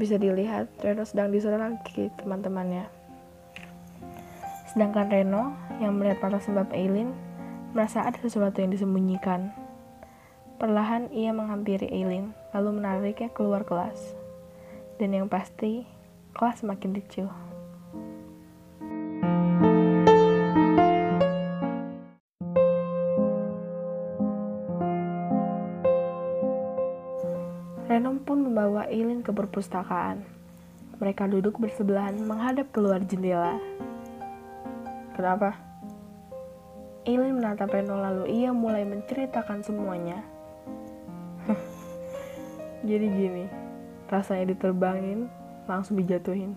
Bisa 0.00 0.16
dilihat, 0.16 0.72
Reno 0.80 1.04
sedang 1.04 1.28
diserang 1.28 1.76
lagi 1.76 2.08
teman-temannya. 2.16 2.88
Sedangkan 4.72 5.12
Reno, 5.12 5.52
yang 5.84 6.00
melihat 6.00 6.24
mata 6.24 6.40
sebab 6.40 6.72
Aileen, 6.72 7.12
merasa 7.74 8.06
ada 8.06 8.22
sesuatu 8.22 8.62
yang 8.62 8.70
disembunyikan. 8.70 9.50
Perlahan 10.62 11.10
ia 11.10 11.34
menghampiri 11.34 11.90
Aileen, 11.90 12.30
lalu 12.54 12.78
menariknya 12.78 13.34
keluar 13.34 13.66
kelas. 13.66 14.14
Dan 15.02 15.10
yang 15.10 15.26
pasti, 15.26 15.82
kelas 16.38 16.62
semakin 16.62 16.94
ricuh. 16.94 17.34
Renom 27.90 28.22
pun 28.22 28.38
membawa 28.46 28.86
Eileen 28.86 29.26
ke 29.26 29.34
perpustakaan. 29.34 30.22
Mereka 31.02 31.26
duduk 31.26 31.58
bersebelahan 31.58 32.22
menghadap 32.22 32.70
keluar 32.70 33.02
jendela. 33.02 33.58
Kenapa? 35.18 35.63
Eileen 37.04 37.36
menatap 37.36 37.68
Reno 37.72 38.00
lalu 38.00 38.32
ia 38.32 38.50
mulai 38.50 38.88
menceritakan 38.88 39.60
semuanya. 39.60 40.24
Jadi 42.88 43.06
gini, 43.12 43.44
rasanya 44.08 44.56
diterbangin, 44.56 45.28
langsung 45.68 46.00
dijatuhin. 46.00 46.56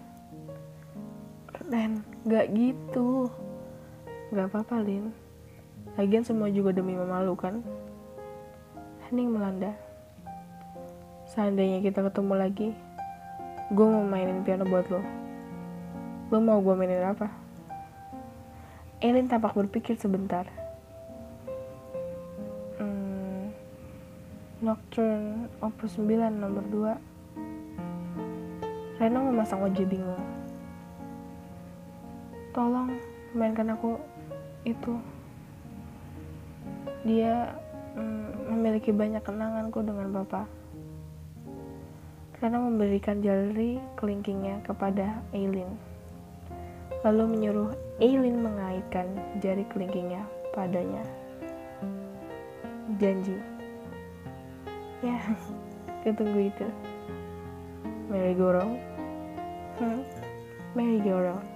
Ren, 1.67 1.99
gak 2.23 2.51
gitu. 2.55 3.27
Gak 4.31 4.47
apa-apa, 4.51 4.79
Lin. 4.79 5.11
Lagian 5.99 6.23
semua 6.23 6.47
juga 6.47 6.71
demi 6.71 6.95
memalukan. 6.95 7.59
Hening 9.07 9.35
melanda 9.35 9.75
seandainya 11.27 11.83
kita 11.83 12.07
ketemu 12.07 12.33
lagi 12.39 12.67
gue 13.75 13.87
mau 13.87 14.01
mainin 14.07 14.47
piano 14.47 14.63
buat 14.63 14.87
lo 14.87 15.03
lo 16.31 16.37
mau 16.39 16.63
gue 16.63 16.71
mainin 16.71 17.03
apa 17.03 17.27
Eileen 18.97 19.29
tampak 19.29 19.53
berpikir 19.53 19.93
sebentar. 19.93 20.49
Hmm, 22.81 23.53
Nocturne 24.57 25.53
Opus 25.61 26.01
9 26.01 26.33
nomor 26.33 26.65
2. 26.65 26.97
Reno 28.97 29.21
memasang 29.29 29.61
wajah 29.61 29.85
bingung. 29.85 30.25
Tolong 32.57 32.97
mainkan 33.37 33.69
aku 33.69 34.01
itu. 34.65 34.97
Dia 37.05 37.53
mm, 37.93 38.49
memiliki 38.49 38.89
banyak 38.89 39.21
kenanganku 39.21 39.85
dengan 39.85 40.09
Bapak. 40.09 40.49
Reno 42.41 42.65
memberikan 42.65 43.21
jari 43.21 43.77
kelingkingnya 43.93 44.65
kepada 44.65 45.21
Eileen 45.37 45.96
lalu 47.07 47.39
menyuruh 47.39 47.71
Eileen 48.03 48.43
mengaitkan 48.43 49.07
jari 49.39 49.63
kelingkingnya 49.71 50.27
padanya. 50.51 50.99
Janji. 52.99 53.39
Ya, 54.99 55.15
ketunggu 56.03 56.51
itu. 56.51 56.67
Mary 58.11 58.35
go 58.35 58.51
round. 58.51 58.75
Hmm, 59.79 60.03
Mary 60.75 60.99
go 60.99 61.15
round. 61.15 61.47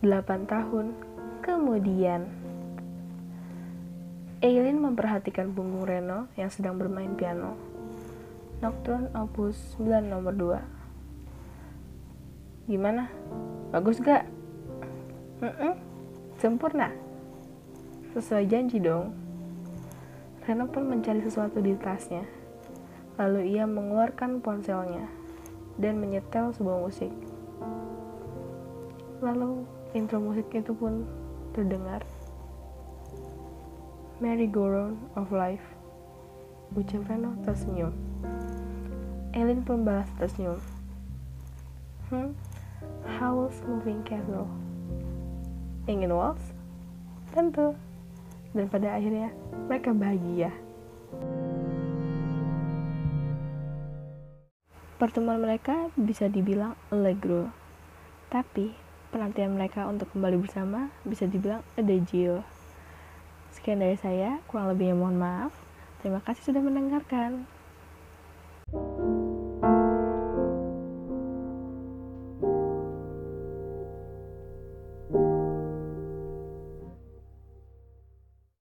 Delapan 0.00 0.48
tahun 0.48 0.96
kemudian. 1.44 2.47
Eileen 4.38 4.78
memperhatikan 4.78 5.50
punggung 5.50 5.82
Reno 5.82 6.30
yang 6.38 6.46
sedang 6.46 6.78
bermain 6.78 7.10
piano. 7.18 7.58
Nocturne 8.62 9.10
Opus 9.10 9.74
9 9.82 9.98
nomor 10.06 10.30
2. 12.70 12.70
Gimana? 12.70 13.10
Bagus 13.74 13.98
gak? 13.98 14.30
Mm 15.42 15.50
-mm, 15.50 15.74
sempurna. 16.38 16.94
Sesuai 18.14 18.46
janji 18.46 18.78
dong. 18.78 19.10
Reno 20.46 20.70
pun 20.70 20.86
mencari 20.86 21.18
sesuatu 21.18 21.58
di 21.58 21.74
tasnya. 21.74 22.22
Lalu 23.18 23.58
ia 23.58 23.66
mengeluarkan 23.66 24.38
ponselnya 24.38 25.10
dan 25.82 25.98
menyetel 25.98 26.54
sebuah 26.54 26.78
musik. 26.86 27.10
Lalu 29.18 29.66
intro 29.98 30.22
musik 30.22 30.46
itu 30.54 30.70
pun 30.78 31.02
terdengar 31.58 32.06
merry-go-round 34.18 34.98
of 35.14 35.30
life. 35.30 35.62
Ucap 36.74 37.06
Reno 37.06 37.38
tersenyum. 37.46 37.94
Elin 39.30 39.62
pun 39.62 39.86
balas 39.86 40.10
tersenyum. 40.18 40.58
Hmm, 42.10 42.34
Howl's 43.06 43.62
Moving 43.64 44.02
Castle. 44.02 44.50
Ingin 45.86 46.10
waltz? 46.10 46.52
Tentu. 47.30 47.78
Dan 48.50 48.66
pada 48.66 48.98
akhirnya 48.98 49.30
mereka 49.70 49.94
bahagia. 49.94 50.50
Pertemuan 54.98 55.38
mereka 55.38 55.94
bisa 55.94 56.26
dibilang 56.26 56.74
allegro, 56.90 57.54
tapi 58.34 58.74
penantian 59.14 59.54
mereka 59.54 59.86
untuk 59.86 60.10
kembali 60.10 60.42
bersama 60.42 60.90
bisa 61.06 61.30
dibilang 61.30 61.62
adagio. 61.78 62.42
Sekian 63.52 63.80
dari 63.80 63.96
saya, 63.96 64.40
kurang 64.48 64.72
lebihnya 64.72 64.96
mohon 64.96 65.16
maaf. 65.18 65.52
Terima 66.00 66.22
kasih 66.22 66.52
sudah 66.52 66.62
mendengarkan. 66.62 67.57